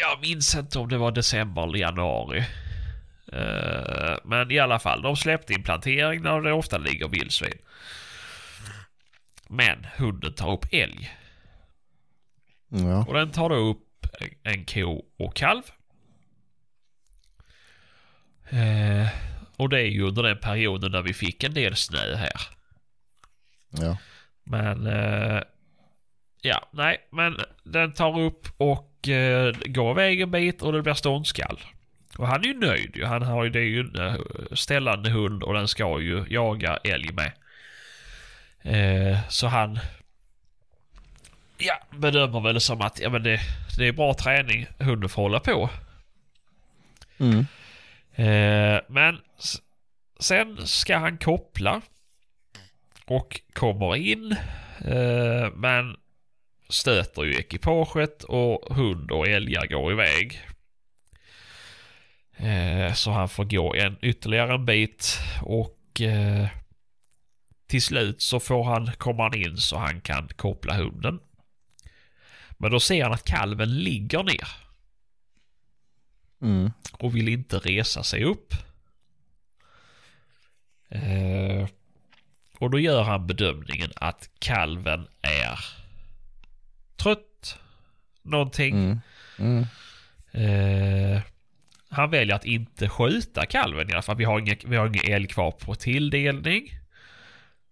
[0.00, 2.44] jag minns inte om det var december eller januari.
[3.32, 7.58] Eh, men i alla fall, de släppte in plantering där det ofta ligger vildsvin.
[9.48, 11.10] Men hunden tar upp älg.
[12.68, 13.04] Ja.
[13.08, 13.86] Och den tar då upp
[14.20, 15.62] en- en ko och kalv.
[18.50, 19.08] Eh,
[19.56, 22.32] och det är ju under den perioden när vi fick en del snö här.
[23.70, 23.96] Ja.
[24.44, 24.86] Men...
[24.86, 25.42] Eh,
[26.42, 30.94] ja, nej, men den tar upp och eh, går iväg en bit och det blir
[30.94, 31.60] ståndskall.
[32.18, 33.04] Och han är ju nöjd ju.
[33.04, 34.14] Han har ju, det ju en eh,
[34.52, 37.32] ställande hund och den ska ju jaga älg med.
[38.62, 39.78] Eh, så han...
[41.58, 43.40] Ja, bedömer väl som att ja, men det,
[43.78, 45.70] det är bra träning hunden får hålla på.
[47.18, 47.46] Mm.
[48.14, 49.18] Eh, men
[50.18, 51.80] sen ska han koppla.
[53.10, 54.32] Och kommer in.
[54.84, 55.96] Eh, men
[56.68, 60.40] stöter ju ekipaget och hund och älgar går iväg.
[62.36, 66.48] Eh, så han får gå en, ytterligare en bit och eh,
[67.66, 71.20] till slut så får han, kommer han in så han kan koppla hunden.
[72.58, 74.48] Men då ser han att kalven ligger ner
[76.42, 76.70] Mm.
[76.92, 78.54] och vill inte resa sig upp.
[80.88, 81.66] Eh,
[82.60, 85.58] och då gör han bedömningen att kalven är
[86.96, 87.58] trött.
[88.22, 88.74] Någonting.
[88.76, 89.00] Mm.
[89.38, 89.64] Mm.
[90.32, 91.22] Eh,
[91.88, 94.16] han väljer att inte skjuta kalven i alla fall.
[94.16, 96.72] Vi har ingen, vi har ingen älg kvar på tilldelning.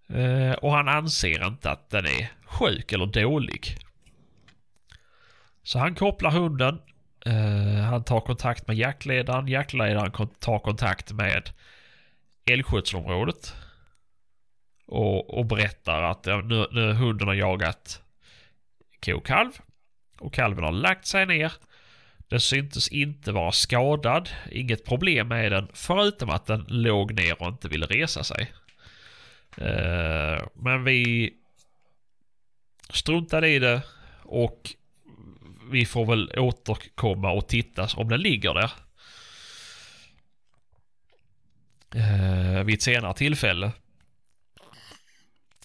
[0.09, 3.77] Eh, och han anser inte att den är sjuk eller dålig.
[5.63, 6.81] Så han kopplar hunden.
[7.27, 9.49] Eh, han tar kontakt med jaktledaren.
[9.49, 11.51] Jaktledaren tar kontakt med
[12.51, 13.55] älgskötselområdet.
[14.89, 18.03] Och, och berättar att ja, nu, nu hunden har jagat
[19.05, 19.51] ko och kalv.
[20.19, 21.53] Och kalven har lagt sig ner.
[22.29, 24.29] Den syntes inte vara skadad.
[24.51, 28.53] Inget problem med den förutom att den låg ner och inte ville resa sig.
[29.57, 31.35] Eh, men vi
[32.91, 33.83] struntade i det
[34.23, 34.71] och
[35.71, 38.71] vi får väl återkomma och titta om den ligger där.
[41.95, 43.73] Eh, vid ett senare tillfälle.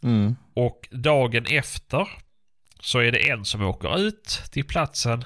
[0.03, 0.35] Mm.
[0.53, 2.07] Och dagen efter
[2.79, 5.23] så är det en som åker ut till platsen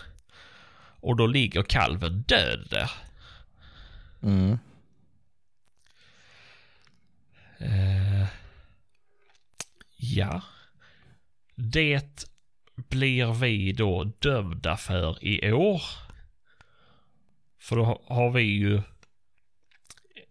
[1.00, 2.92] och då ligger kalven död där.
[4.22, 4.60] Mm.
[7.62, 8.28] Uh,
[9.98, 10.42] ja.
[11.56, 12.28] Det
[12.76, 15.82] blir vi då dömda för i år.
[17.60, 18.82] För då har vi ju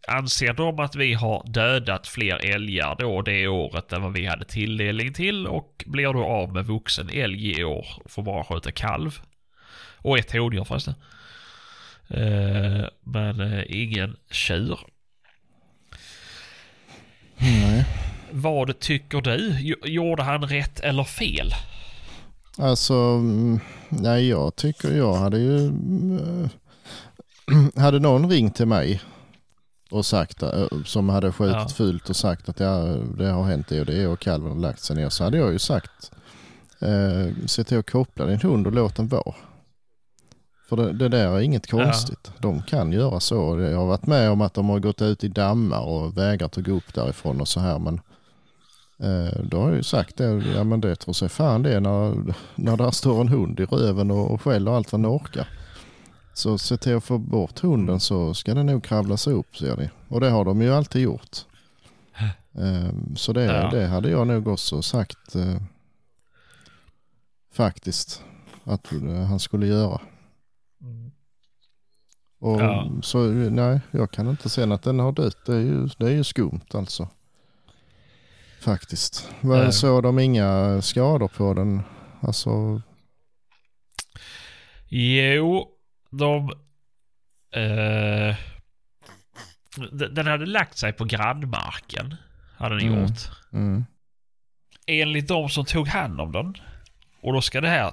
[0.09, 4.44] Anser de att vi har dödat fler älgar då det året än vad vi hade
[4.44, 8.72] tilldelning till och blir då av med vuxen älg i år och får bara skjuta
[8.72, 9.18] kalv.
[9.98, 10.94] Och ett hondjur förresten.
[12.09, 14.78] Eh, men eh, ingen tjur.
[17.38, 17.84] Nej.
[18.30, 19.50] Vad tycker du?
[19.50, 21.50] Gj- Gjorde han rätt eller fel?
[22.59, 25.59] Alltså, mm, nej jag tycker jag hade ju...
[25.59, 26.48] mm,
[27.76, 29.00] hade någon ringt till mig
[29.91, 31.68] och sagt, eh, som hade skjutit Ja.
[31.68, 32.76] fult och sagt att ja,
[33.18, 35.53] det har hänt det och det och kalven har lagt sig ner så hade jag
[35.53, 36.11] ju sagt
[36.80, 39.34] eh, se till att koppla din hund och låt den vara.
[40.68, 41.84] För det, det där är inget Ja.
[41.84, 42.30] konstigt.
[42.39, 43.61] De kan göra så.
[43.61, 46.64] Jag har varit med om att de har gått ut i dammar och vägrat att
[46.64, 48.01] gå upp därifrån och så här men
[48.99, 50.24] Eh, då har jag ju sagt det,
[50.57, 54.11] ja men det tror sig fan det när, när där står en hund i röven
[54.11, 55.49] och, och skäller allt vad den orkar.
[56.37, 59.76] Så se till att få bort hunden så ska den nog kravla sig upp ser
[59.76, 59.91] ni.
[60.09, 61.37] Och det har de ju alltid gjort.
[62.59, 63.70] Eh, så det, Ja.
[63.70, 65.57] det hade jag nog också sagt eh,
[67.53, 68.22] faktiskt
[68.64, 70.01] att eh, han skulle göra.
[72.39, 72.91] Och Ja.
[73.03, 75.47] så nej, jag kan inte se att den har dött.
[75.47, 77.09] Det är ju, det är ju skumt alltså.
[78.61, 79.30] Faktiskt.
[79.41, 79.72] Nej.
[79.72, 81.82] såg de inga skador på den?
[82.20, 82.82] Alltså,
[84.89, 85.68] Jo,
[86.11, 86.50] de...
[87.52, 88.36] Eh,
[90.11, 92.14] den hade lagt sig på grannmarken.
[92.57, 93.00] Hade den Mm.
[93.02, 93.18] gjort.
[93.52, 93.84] mm,
[94.86, 96.54] Enligt de som tog hand om den.
[97.20, 97.92] Och då ska det här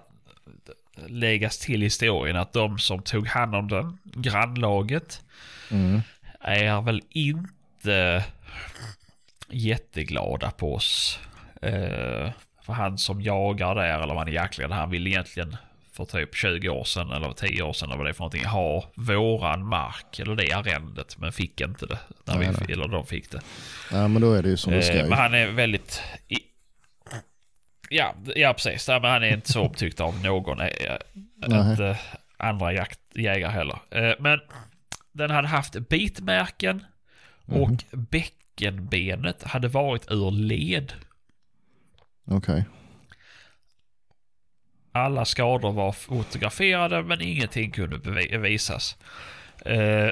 [1.08, 5.22] läggas till historien att de som tog hand om den, grannlaget,
[5.72, 6.02] mm,
[6.40, 8.24] är väl inte
[9.50, 11.20] jätteglada på oss.
[11.62, 15.56] Eh, för han som jagar där, eller vad han egentligen, han vill egentligen
[15.94, 18.46] för typ 20 år sedan eller 10 år sedan eller vad det är för någonting,
[18.46, 22.00] ha våran mark, eller det arrendet, men fick inte det.
[22.26, 22.72] När vi, Nej, nej.
[22.74, 23.42] eller de fick det.
[23.92, 26.02] ja men då är det ju som det ska Eh, men han är väldigt...
[26.28, 26.38] I,
[27.90, 28.88] ja, ja, precis.
[28.88, 30.60] Nej, men han är inte så upptyckt av någon.
[30.60, 30.98] eh, eh,
[31.36, 31.72] Nej.
[31.72, 31.98] Inte
[32.38, 33.80] andra jakt, jägare heller.
[33.92, 34.40] Eh, Men
[35.12, 36.86] den hade haft bitmärken
[37.46, 37.78] och Mhm.
[37.92, 40.94] bäckenbenet hade varit ur led.
[42.26, 42.66] Okej.
[44.96, 47.98] Alla skador var fotograferade men ingenting kunde
[48.38, 48.98] visas.
[49.66, 50.10] Eh,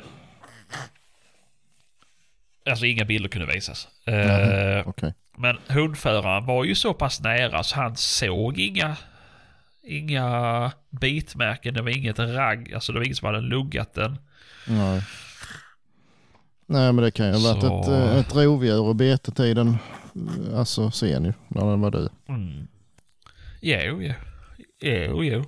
[2.70, 3.88] alltså inga bilder kunde visas.
[4.06, 4.16] Eh,
[4.78, 4.84] Mhm.
[4.90, 5.14] Okej.
[5.38, 8.96] Men hundföraren var ju så pass nära så han såg inga,
[9.84, 11.74] inga bitmärken.
[11.74, 14.18] Det var inget ragg, alltså det var ingen som hade luggat den.
[14.68, 15.02] Nej.
[16.66, 19.78] Nej men det kan ju ha varit Så- ett, eh, ett rovdjur och betetiden,
[20.50, 22.10] eh, alltså sen ju, när den var död.
[22.30, 22.68] Mm.
[23.62, 24.14] Jo, jo.
[24.82, 25.44] Jo, jo.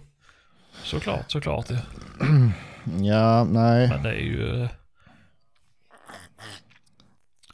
[0.84, 1.66] Såklart, såklart.
[1.70, 1.78] Ja.
[3.02, 3.88] Ja, nej.
[3.90, 4.68] Men det är ju...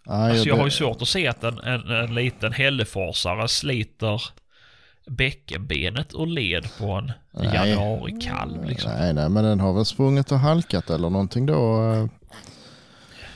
[0.06, 3.48] nej Alltså jag det- har ju svårt att se att en, en, en liten hälleforsare
[3.48, 4.22] sliter
[5.08, 7.50] bäckenbenet och led på en Nej.
[7.54, 8.92] januarikalv liksom.
[8.92, 11.92] Nej, nej, men den har väl sprungit och halkat eller någonting då.
[11.94, 12.06] eh,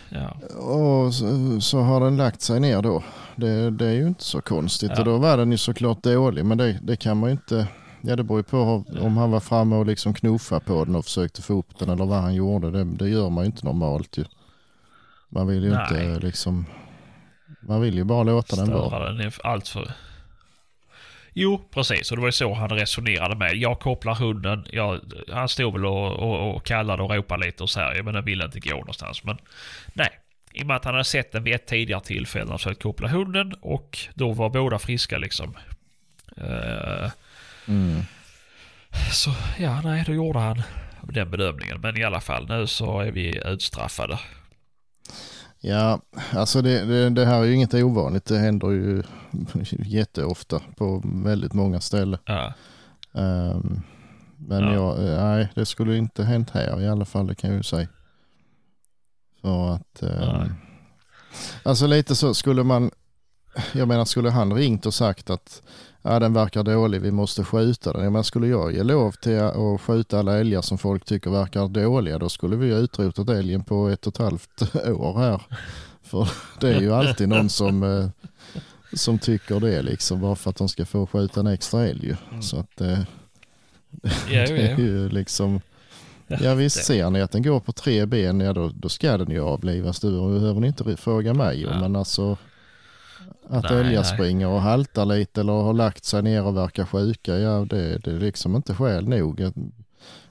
[0.09, 0.29] Ja.
[0.57, 3.03] Och så, så har den lagt sig ner då.
[3.35, 4.91] Det, det är ju inte så konstigt.
[4.93, 4.99] Ja.
[4.99, 6.45] Och då var den ju såklart dålig.
[6.45, 7.67] Men det, det kan man ju inte...
[8.05, 11.05] Ja det beror ju på om han var framme och liksom knuffade på den och
[11.05, 12.71] försökte få upp den eller vad han gjorde.
[12.71, 14.25] Det, det gör man ju inte normalt ju.
[15.29, 15.87] Man vill ju Nej.
[15.89, 16.65] inte liksom...
[17.61, 18.87] Man vill ju bara låta den vara.
[18.87, 19.91] Störa den är allt för...
[21.33, 22.11] Jo, precis.
[22.11, 23.55] Och det var ju så han resonerade med.
[23.55, 24.65] Jag kopplar hunden.
[24.71, 24.99] Jag,
[25.31, 28.03] han stod väl och, och, och kallade och ropade lite och så här.
[28.03, 29.23] Men den ville inte gå någonstans.
[29.23, 29.37] Men
[29.93, 30.09] nej.
[30.53, 33.07] I och med att han hade sett den vid ett tidigare tillfälle och försökt koppla
[33.07, 33.53] hunden.
[33.61, 35.57] Och då var båda friska liksom.
[36.37, 37.11] Eh,
[37.67, 38.01] Mm.
[39.11, 40.61] så ja, nej, då gjorde han
[41.01, 41.81] den bedömningen.
[41.81, 44.19] Men i alla fall, nu så är vi utstraffade.
[45.59, 46.01] Ja,
[46.33, 48.25] alltså det, det, det här är ju inget ovanligt.
[48.25, 49.03] Det händer ju
[49.85, 52.19] jätteofta på väldigt många ställen.
[52.25, 52.53] Ja,
[53.15, 53.81] Ehm,
[54.37, 54.73] men Ja.
[54.73, 57.87] jag, nej, det skulle inte hänt här i alla fall, det kan jag ju säga.
[59.41, 60.49] För att, Nej.
[61.63, 62.91] alltså lite så skulle man,
[63.73, 65.61] jag menar skulle han ringt och sagt att
[66.01, 68.03] ja, den verkar dålig, vi måste skjuta den.
[68.03, 71.67] Jag menar, skulle jag ge lov till att skjuta alla älgar som folk tycker verkar
[71.67, 75.41] dåliga, då skulle vi ha utrotat älgen på ett och ett halvt år här.
[76.03, 76.29] För
[76.59, 78.07] det är ju alltid någon som, eh,
[78.93, 82.15] som tycker det liksom, bara för att de ska få skjuta en extra älg.
[82.29, 82.41] Mm.
[82.41, 82.99] Så att eh,
[84.29, 85.61] ja, det är ju liksom,
[86.27, 89.17] ja visst det- ser ni att den går på tre ben, ja då, då ska
[89.17, 89.99] den ju avlivas.
[89.99, 91.79] Du behöver ni inte fråga mig Ja.
[91.79, 92.37] men alltså
[93.49, 94.05] Att Nej, älgar nej.
[94.13, 98.11] springer och haltar lite eller har lagt sig ner och verkar sjuka, ja det, det
[98.11, 99.51] är liksom inte skäl nog.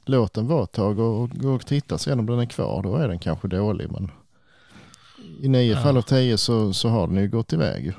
[0.04, 2.96] Låt den vara ett tag och, och, och titta sen om den är kvar, då
[2.96, 3.90] är den kanske dålig.
[3.92, 4.10] Men
[5.40, 5.82] i nio Ja.
[5.82, 7.92] fall av tio så, så har den ju gått iväg.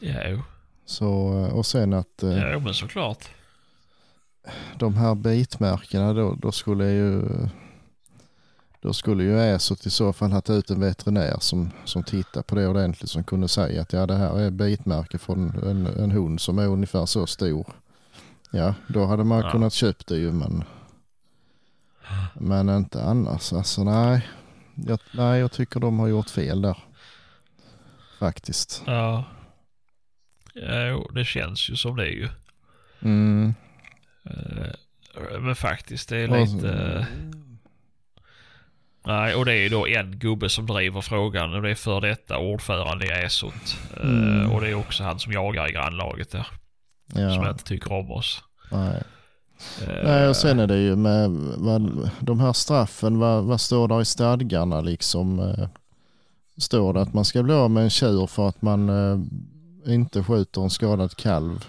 [0.00, 0.42] jo.
[0.86, 1.08] Så,
[1.52, 3.28] och sen att eh, Ja, jo, men såklart.
[4.78, 7.22] de här bitmärkena då, då skulle ju
[8.84, 12.42] då skulle ju Äsot i så fall ha tagit ut en veterinär som, som tittar
[12.42, 16.10] på det ordentligt som kunde säga att ja det här är bitmärke från en, en
[16.10, 17.66] hund som är ungefär så stor.
[18.50, 19.50] Ja, då hade man Ja.
[19.50, 20.64] kunnat köpt det ju men
[22.34, 23.52] men inte annars.
[23.52, 24.28] Alltså nej.
[24.74, 26.78] Jag, nej, jag tycker de har gjort fel där.
[28.18, 28.82] Faktiskt.
[28.86, 29.24] Ja.
[30.54, 32.28] Ja, jo, det känns ju som det ju.
[33.02, 33.54] Mm.
[34.24, 37.06] Eh, Men faktiskt, det är lite...
[39.06, 42.00] Nej, och det är ju då en gubbe som driver frågan och det är för
[42.00, 43.76] detta ordförande i Äsot.
[43.96, 44.50] Eh, Mm.
[44.52, 46.46] Och det är också han som jagar i grannlaget där.
[47.12, 48.42] Som Ja, inte tycker om oss.
[48.70, 49.02] nej.
[49.86, 53.88] Eh, Nej, och sen är det ju med vad, de här straffen, vad, vad står
[53.88, 55.38] där i stadgarna liksom?
[55.40, 55.68] Eh,
[56.58, 58.90] står det att man ska bli av med en tjur för att man
[59.86, 61.64] inte skjuter en skadad kalv?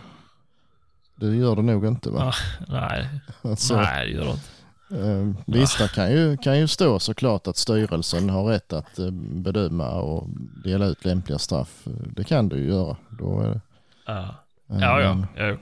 [1.16, 2.34] Det gör det nog inte va?
[2.68, 3.10] Nej,
[3.42, 4.50] Alltså, nej det gör det inte.
[4.96, 9.12] Eh, visst, det kan ju, kan ju stå såklart att styrelsen har rätt att eh,
[9.12, 10.28] bedöma och
[10.64, 11.84] dela ut lämpliga straff.
[12.16, 12.98] Det kan du ju göra.
[13.10, 13.62] Då är det,
[14.06, 14.36] Ja,
[14.70, 15.26] eh, ja.
[15.36, 15.58] ja,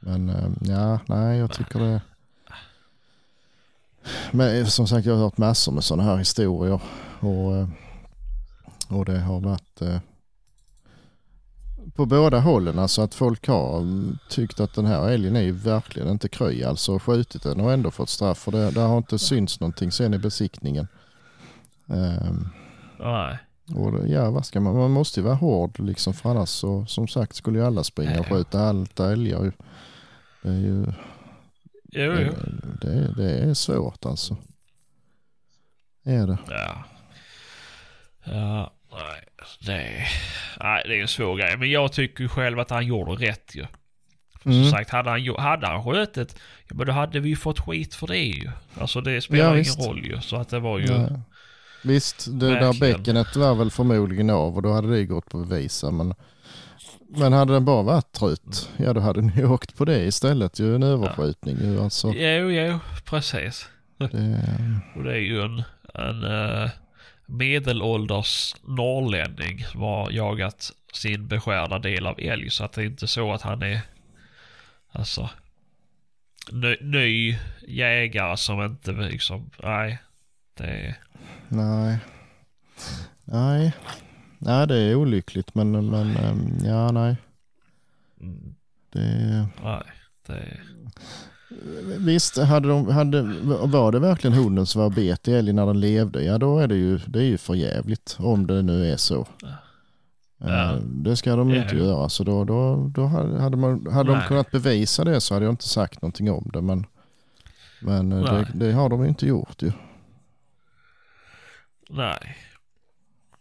[0.00, 2.00] Men, eh, ja, nej jag tycker det.
[4.30, 6.80] Men eh, som sagt jag har hört massor med sådana här historier.
[7.20, 7.68] Och, eh,
[8.88, 9.98] och det har varit eh,
[11.94, 12.78] på båda hållen.
[12.78, 16.62] Alltså att folk har mm, tyckt att den här älgen är ju verkligen inte kry.
[16.62, 18.38] Alltså skjutit den och ändå fått straff.
[18.38, 20.88] För det, där har inte synts någonting sen i besiktningen.
[21.88, 22.48] Ehm,
[22.98, 23.38] Nej.
[23.74, 26.86] och det, ja, vad ska man, man måste ju vara hård liksom för annars så
[26.86, 29.52] som sagt skulle ju alla springa och skjuta alta älgar.
[30.42, 30.86] Det är ju
[31.96, 32.32] Jo, jo.
[32.80, 34.36] det, det är svårt alltså.
[36.04, 36.38] Är det.
[36.48, 36.84] Ja.
[38.24, 39.24] Ja, nej.
[39.60, 40.06] Det,
[40.60, 41.56] nej, det är en svår grej.
[41.56, 43.66] Men jag tycker själv att han gjorde rätt ju.
[44.42, 44.62] För Mm.
[44.62, 46.36] Som sagt, hade han, hade han skjutit,
[46.68, 48.50] ja, men då hade vi ju fått skit för det ju.
[48.80, 49.86] Alltså det spelar Ja, ingen visst.
[49.86, 50.20] roll ju.
[50.20, 50.86] Så att det var ju...
[50.86, 51.08] Ja.
[51.84, 52.98] Visst, det där Verkligen.
[52.98, 55.90] bäckenet var väl förmodligen av och då hade det gått på bevisa.
[55.90, 56.14] Men,
[57.08, 60.58] men hade den bara varit trött, ja då hade ni åkt på det istället.
[60.58, 62.12] Ju en överskjutning ju alltså.
[62.12, 63.68] Jo, jo, precis.
[63.98, 64.04] Det,
[64.96, 65.62] Och det är ju en,
[65.94, 66.70] en eh,
[67.26, 72.50] medelålders norrlänning har jagat sin beskärda del av älg.
[72.50, 73.80] Så att det är inte så att han är
[74.92, 75.30] alltså
[76.52, 79.98] ny, ny jägare som inte liksom, nej.
[80.54, 80.98] Det är,
[81.48, 81.98] nej.
[83.24, 83.72] Nej.
[84.38, 87.16] Nej, det är olyckligt men, men ehm, ja, nej.
[88.20, 88.54] mm,
[88.90, 89.82] Det, nej.
[90.26, 90.62] Det är,
[91.98, 93.22] Visst, hade de, hade,
[93.66, 96.68] var det verkligen hunden som var bet i älgen när den levde, ja då är
[96.68, 99.26] det ju, det är ju för jävligt om det nu är så.
[100.38, 100.72] Ja.
[100.72, 101.62] Eh, Det ska de Ja.
[101.62, 105.46] inte göra, så då, då, då hade, man, hade de kunnat bevisa det så hade
[105.46, 106.62] jag inte sagt någonting om det.
[106.62, 106.86] Men,
[107.80, 109.72] men eh, det, det har de inte gjort ju.
[111.90, 112.36] nej.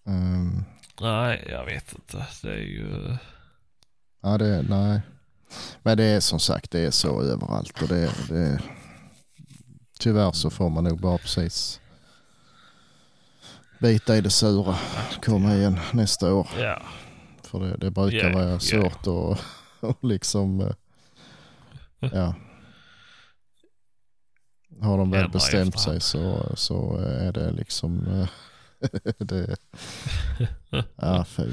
[0.05, 0.65] Um,
[1.01, 2.25] Nej, jag vet inte.
[2.43, 3.17] Det är ju...
[4.21, 5.01] ja, det, nej.
[5.83, 8.61] Men det är som sagt, det är så överallt och det, det
[9.99, 11.79] tyvärr så får man nog bara precis
[13.79, 14.75] bita i det sura.
[15.25, 16.47] Komma igen nästa år.
[16.59, 16.81] Ja.
[17.43, 19.43] För det, det brukar Ja, vara svårt att
[19.83, 22.35] att liksom, eh, ja.
[24.81, 28.27] Har de väl bestämt sig så, så är det liksom, eh,
[29.17, 29.55] det,
[30.95, 31.51] ja fy.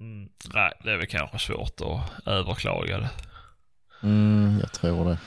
[0.00, 3.10] Mm, nej, det är väl kanske svårt att överklaga det.
[4.02, 5.18] Mm, jag tror det.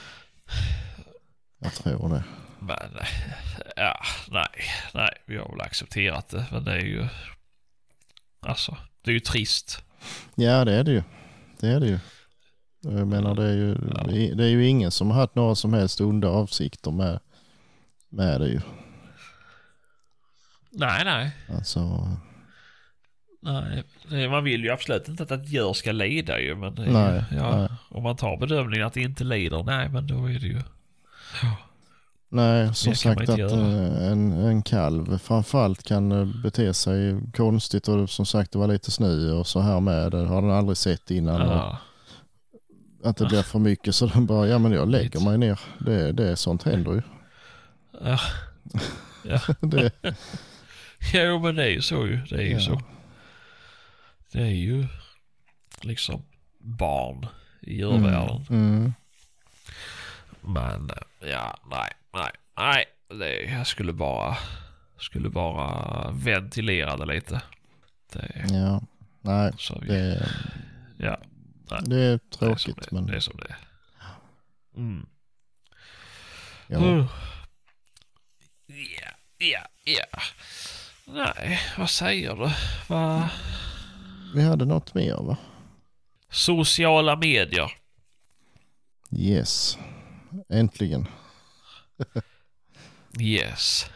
[1.60, 2.24] Jag tror det.
[2.60, 3.08] Men eh,
[3.76, 4.48] ja, nej,
[4.94, 6.46] nej, vi har väl accepterat det.
[6.52, 7.08] Men det är ju,
[8.40, 9.84] alltså, det är ju trist.
[10.36, 11.04] Ja det är det ju.
[11.60, 12.00] Det är det ju.
[12.82, 14.04] Jag menar det är ju, Ja.
[14.36, 17.20] det är ju ingen som har haft några som helst onda avsikter med,
[18.10, 18.62] med det ju.
[20.72, 22.10] Nej, nej, Alltså,
[23.40, 23.84] nej.
[24.30, 26.56] Man vill ju absolut inte att ett djur ska lida ju.
[26.56, 27.70] Men det är nej, ja, nej.
[27.90, 30.62] om man tar bedömningen att det inte lider, nej men då är det ju,
[32.32, 38.10] Nej, som sagt att eh, en, en kalv framförallt kan eh, bete sig konstigt och
[38.10, 40.12] som sagt det var lite snö och så här med.
[40.12, 41.42] Det har den aldrig sett innan.
[41.42, 41.78] Ja,
[43.04, 45.60] att det blir för mycket så den bara, ja men jag lägger mig ner.
[45.80, 47.02] Det, det är sånt händer ju.
[48.04, 48.20] ja,
[49.24, 49.92] ja, Det,
[51.14, 52.20] Jo men det är ju så ju.
[52.30, 52.60] Det är ju Ja.
[52.60, 52.82] så.
[54.32, 54.88] Det är ju
[55.82, 56.24] liksom
[56.58, 57.28] barn
[57.62, 58.46] i djurvärlden.
[58.50, 58.94] Mm.
[60.42, 62.86] Men eh, ja, nej, nej, nej.
[63.20, 64.38] Det, jag skulle bara,
[64.98, 67.42] skulle bara ventilera det lite.
[68.14, 68.82] Det, Ja,
[69.22, 70.30] nej, så vi, det,
[70.98, 71.20] ja,
[71.70, 73.58] det är det är tråkigt det, men det är som det är.
[74.76, 75.06] Mm.
[76.68, 76.78] ja.
[76.78, 77.06] Mm.
[78.68, 80.20] Ja, ja, ja.
[81.06, 82.52] Nej, vad säger du?
[82.88, 83.30] Vad...
[84.36, 85.38] Vi hade något mer va?
[86.30, 87.72] Sociala medier.
[89.12, 89.78] Yes,
[90.50, 91.08] äntligen.
[93.20, 93.90] Yes.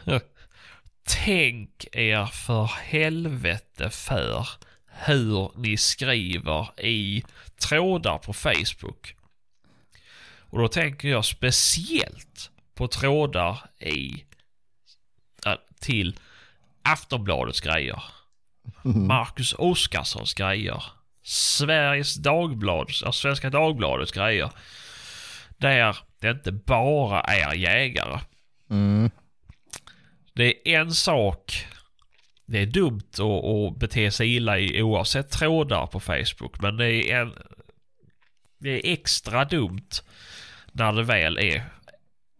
[1.06, 4.48] Tänk er för helvete för
[4.86, 7.24] hur ni skriver i
[7.56, 9.16] trådar på Facebook.
[10.50, 14.24] Och då tänker jag speciellt på trådar i
[15.80, 16.18] till
[16.82, 18.02] Aftonbladets grejer.
[18.82, 20.82] Marcus Oskarssons grejer.
[21.22, 24.50] Sveriges Dagblad, Svenska Dagbladets grejer.
[25.56, 28.20] Där det inte bara är jägare.
[28.70, 29.10] Mm.
[30.32, 31.66] Det är en sak.
[32.46, 36.60] Det är dumt att, att bete sig illa i oavsett trådar på Facebook.
[36.60, 37.32] Men det är, en,
[38.58, 39.90] det är extra dumt
[40.72, 41.64] när det väl är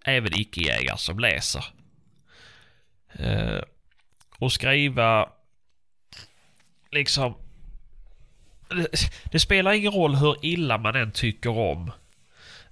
[0.05, 1.65] även icke-jägare som läser.
[3.13, 3.61] Eh,
[4.39, 5.29] och skriva
[6.95, 7.35] liksom...
[8.69, 11.93] Det, det spelar ingen roll hur illa man än tycker om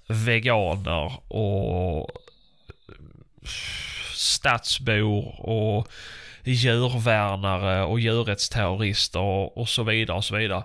[0.06, 2.10] veganer och
[4.14, 5.88] stadsbor och
[6.44, 10.64] djurvärnare och djurrättsterrorister och, så vidare och så vidare.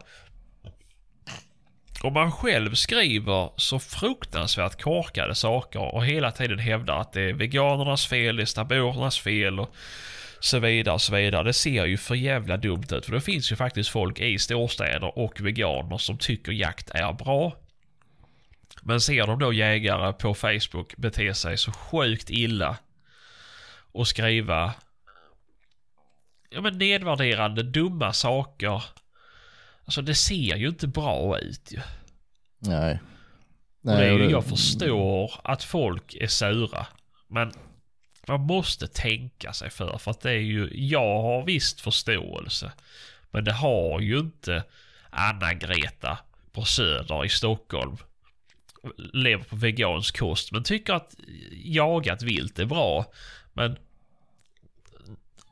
[2.01, 7.33] Om man själv skriver så fruktansvärt korkade saker och hela tiden hävdar att det är
[7.33, 9.75] veganernas fel, det är stabornas fel och
[10.39, 11.43] så vidare och så vidare.
[11.43, 15.17] Det ser ju för jävla dumt ut för det finns ju faktiskt folk i storstäder
[15.19, 17.55] och veganer som tycker jakt är bra.
[18.81, 22.77] Men ser de då jägare på Facebook bete sig så sjukt illa
[23.91, 24.73] och skriva
[26.49, 28.83] ja, men nedvärderande, dumma saker.
[29.85, 31.79] Alltså det ser ju inte bra ut ju.
[32.59, 32.99] Nej.
[33.81, 36.87] Och det är ju, jag förstår att folk är sura.
[37.27, 37.53] Men
[38.27, 39.97] man måste tänka sig för.
[39.97, 42.71] För att det är ju, jag har visst förståelse.
[43.31, 44.63] Men det har ju inte
[45.09, 46.17] Anna-Greta
[46.51, 47.97] på Söder i Stockholm.
[48.97, 51.15] Lever på vegansk kost men tycker att
[51.51, 53.05] jagat vilt är bra.
[53.53, 53.77] Men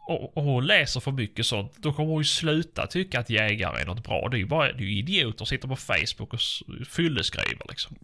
[0.07, 3.85] och, hon läser för mycket sånt, då kommer hon ju sluta tycka att jägare är
[3.85, 4.29] något bra.
[4.29, 6.39] Det är ju bara det är idioter som sitter på Facebook och
[6.87, 7.97] fylleskriver liksom.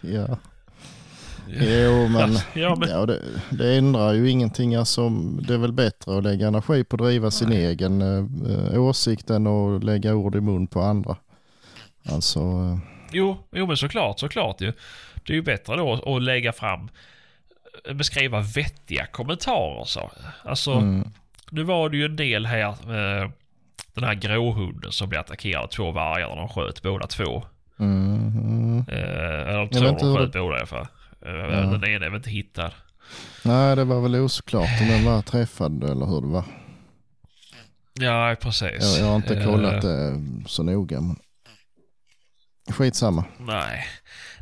[0.00, 0.38] Ja.
[1.48, 4.74] Jo men, Ja, men ja, det, det ändrar ju ingenting.
[4.74, 5.08] Alltså,
[5.40, 9.46] det är väl bättre att lägga energi på att driva sin egen eh, åsikt än
[9.46, 11.16] att lägga ord i mun på andra.
[12.08, 12.78] Alltså, eh,
[13.12, 14.72] Jo, jo men såklart, såklart ju.
[15.26, 16.88] Det är ju bättre då att lägga fram,
[17.88, 20.10] eh, beskriva vettiga kommentarer så.
[20.42, 21.08] Alltså, mm,
[21.50, 23.30] nu var det ju en del här, eh,
[23.94, 27.44] den här gråhunden som blev attackerad av två vargar när de sköt båda två.
[27.78, 28.84] mm, mm.
[28.88, 30.86] Eh, eller de tror de sköt båda i alla fall.
[31.26, 32.70] Eh, Den ena är väl inte hittad.
[33.44, 36.44] Nej, det var väl oklart om den var träffad eller hur det var.
[38.00, 38.98] Ja, precis.
[38.98, 41.00] Jag, jag har inte Eh, kollat det så noga.
[41.00, 41.16] Men...
[42.70, 43.24] Skitsamma.
[43.38, 43.86] Nej.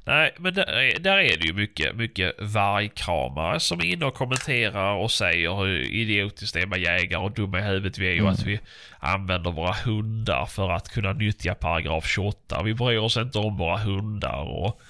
[0.07, 4.15] Nej, men där är, där är det ju mycket, mycket vargkramare som är inne och
[4.15, 8.23] kommenterar och säger hur idiotiskt det är med jägare och dumma i huvudet vi är
[8.23, 8.61] och att vi
[8.99, 12.63] använder våra hundar för att kunna nyttja paragraf 28.
[12.63, 14.81] Vi bryr oss inte om våra hundar och,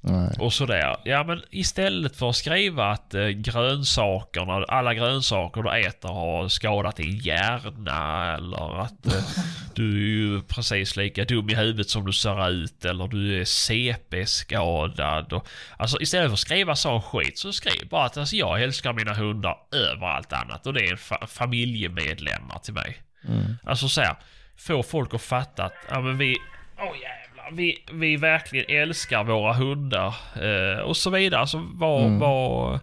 [0.00, 0.36] Nej.
[0.40, 0.96] och sådär.
[1.04, 6.96] Ja, men istället för att skriva att eh, grönsakerna, alla grönsaker du äter har skadat
[6.96, 9.22] din hjärna eller att eh,
[9.74, 13.44] du är ju precis lika dum i huvudet som du ser ut eller du är
[13.44, 15.32] CP-skadad.
[15.32, 18.92] Och, alltså istället för att skriva sån skit så skriv bara att alltså, jag älskar
[18.92, 22.96] mina hundar över allt annat och det är fa- familjemedlemmar till mig.
[23.28, 23.58] Mm.
[23.64, 24.16] Alltså så här,
[24.56, 26.36] få folk att fatta att ja, men vi,
[26.78, 27.17] åh jävlar,
[27.52, 31.40] vi, vi verkligen älskar våra hundar eh, och så vidare.
[31.40, 32.18] Alltså var, Mm.
[32.18, 32.80] var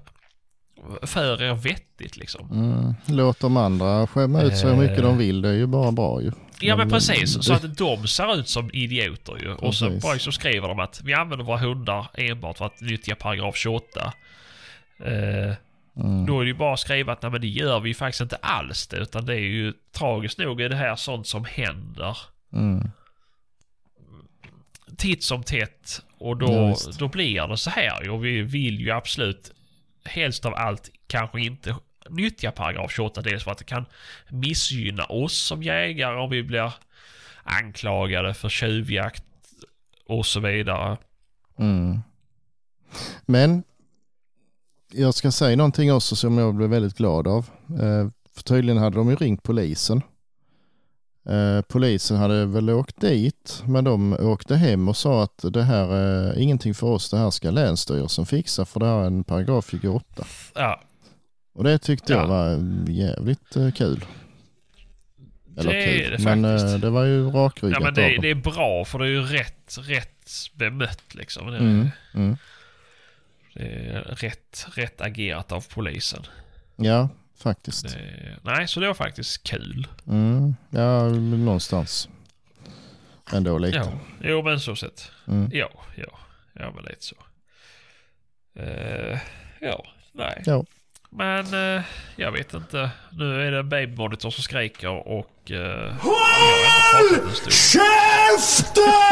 [1.01, 2.51] för er vettigt liksom.
[2.51, 2.93] Mm.
[3.05, 5.41] Låt de andra skämma ut sig hur mycket de vill.
[5.41, 6.31] Det är ju bara bra ju.
[6.59, 9.53] Ja men precis, så att de ser ut som idioter ju.
[9.53, 13.15] Och så bara så skriver de att vi använder våra hundar enbart för att nyttja
[13.15, 14.13] paragraf 28.
[15.05, 15.53] Eh,
[15.97, 16.25] Mm.
[16.25, 18.21] Då är det ju bara att skriva att nej men det gör vi ju faktiskt
[18.21, 18.97] inte alls det.
[18.97, 22.17] Utan det är ju tragiskt nog är det här sånt som händer
[22.53, 22.91] Mm.
[24.97, 26.01] Titt som tätt.
[26.17, 28.09] Och då, då blir det så här.
[28.09, 29.51] Och vi vill ju absolut
[30.05, 31.75] helst av allt kanske inte
[32.09, 33.21] nyttja paragraf 28.
[33.21, 33.85] Dels för att det kan
[34.29, 36.73] missgynna oss som jägare om vi blir
[37.43, 39.23] anklagade för tjuvjakt
[40.05, 40.97] och så vidare.
[41.57, 41.99] Mm.
[43.25, 43.63] Men
[44.91, 47.49] jag ska säga någonting också som jag blev väldigt glad av.
[47.69, 50.01] Eh, för tydligen hade de ju ringt polisen.
[51.25, 55.87] Eh, polisen hade väl åkt dit men de åkte hem och sa att det här
[55.93, 59.69] är ingenting för oss, det här ska Länsstyrelsen fixa för det här är en paragraf
[59.71, 60.25] 28.
[60.55, 60.81] Ja,
[61.53, 62.27] Och det tyckte jag Ja.
[62.27, 62.59] var
[62.89, 64.05] jävligt eh, kul.
[65.57, 66.73] Eller Det är kul, det men faktiskt.
[66.75, 69.21] eh, det var ju rakryggat ja men det, det är bra för det är ju
[69.21, 71.47] rätt, rätt bemött liksom.
[71.51, 72.37] Det, Mm, mm.
[73.53, 76.23] det är rätt, rätt agerat av polisen.
[76.75, 77.83] Ja, faktiskt.
[77.83, 79.87] Det, nej, så det var faktiskt kul.
[80.07, 80.55] Mm.
[80.69, 82.09] Ja, någonstans.
[83.33, 83.77] Ändå lite.
[83.77, 85.11] Ja, jo men så sett.
[85.27, 85.49] Mm.
[85.53, 86.19] Ja, ja,
[86.53, 87.15] ja men lite så.
[88.55, 89.19] Eh,
[89.61, 90.43] ja, nej.
[90.45, 90.65] Ja.
[91.09, 91.83] Men eh,
[92.15, 92.89] jag vet inte.
[93.11, 99.05] Nu är det en babymonitor som skriker och uh, jag har ändå pratat en stund.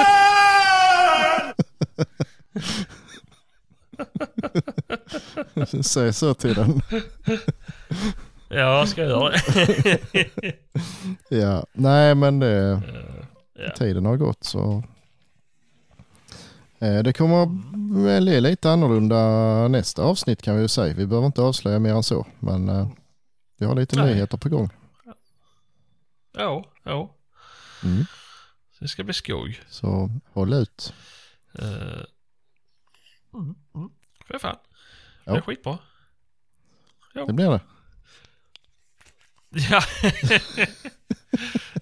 [5.83, 6.81] Säg så till den.
[8.49, 9.99] Ja, ska jag göra det?
[11.29, 12.81] Ja, nej men det,
[13.53, 13.71] ja.
[13.77, 14.83] tiden har gått så.
[16.79, 17.45] Eh, Det kommer
[18.21, 19.17] bli lite annorlunda
[19.67, 20.93] nästa avsnitt kan vi ju säga.
[20.93, 22.27] Vi behöver inte avslöja mer än så.
[22.39, 22.87] Men eh,
[23.59, 24.13] vi har lite Nej.
[24.13, 24.69] nyheter på gång.
[26.37, 27.15] Ja, ja.
[27.83, 28.05] Mm.
[28.79, 29.61] Det ska bli skog.
[29.69, 30.93] Så håll ut.
[31.61, 32.03] Uh,
[33.33, 33.89] mm, mm.
[34.27, 34.57] För fan.
[35.23, 35.31] Ja.
[35.31, 35.77] Det är skitbra.
[37.13, 37.61] Det blir det.
[39.49, 39.81] Ja.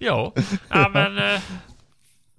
[0.00, 0.32] ja.
[0.68, 1.18] ja, men...
[1.18, 1.40] eh,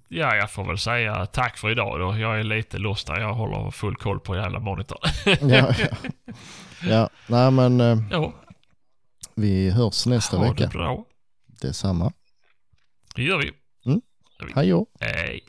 [0.08, 2.18] ja, jag får väl säga tack för idag då.
[2.18, 3.20] Jag är lite lost där.
[3.20, 5.10] Jag håller full koll på jävla monitorn.
[5.50, 5.88] Ja, ja.
[6.82, 8.34] ja nej men eh, ja,
[9.34, 10.66] vi hörs nästa ha det vecka.
[10.66, 11.04] bra.
[11.46, 12.12] Detsamma.
[13.14, 13.52] Det gör vi.
[14.54, 14.86] Hej då.
[15.00, 15.40] Hej.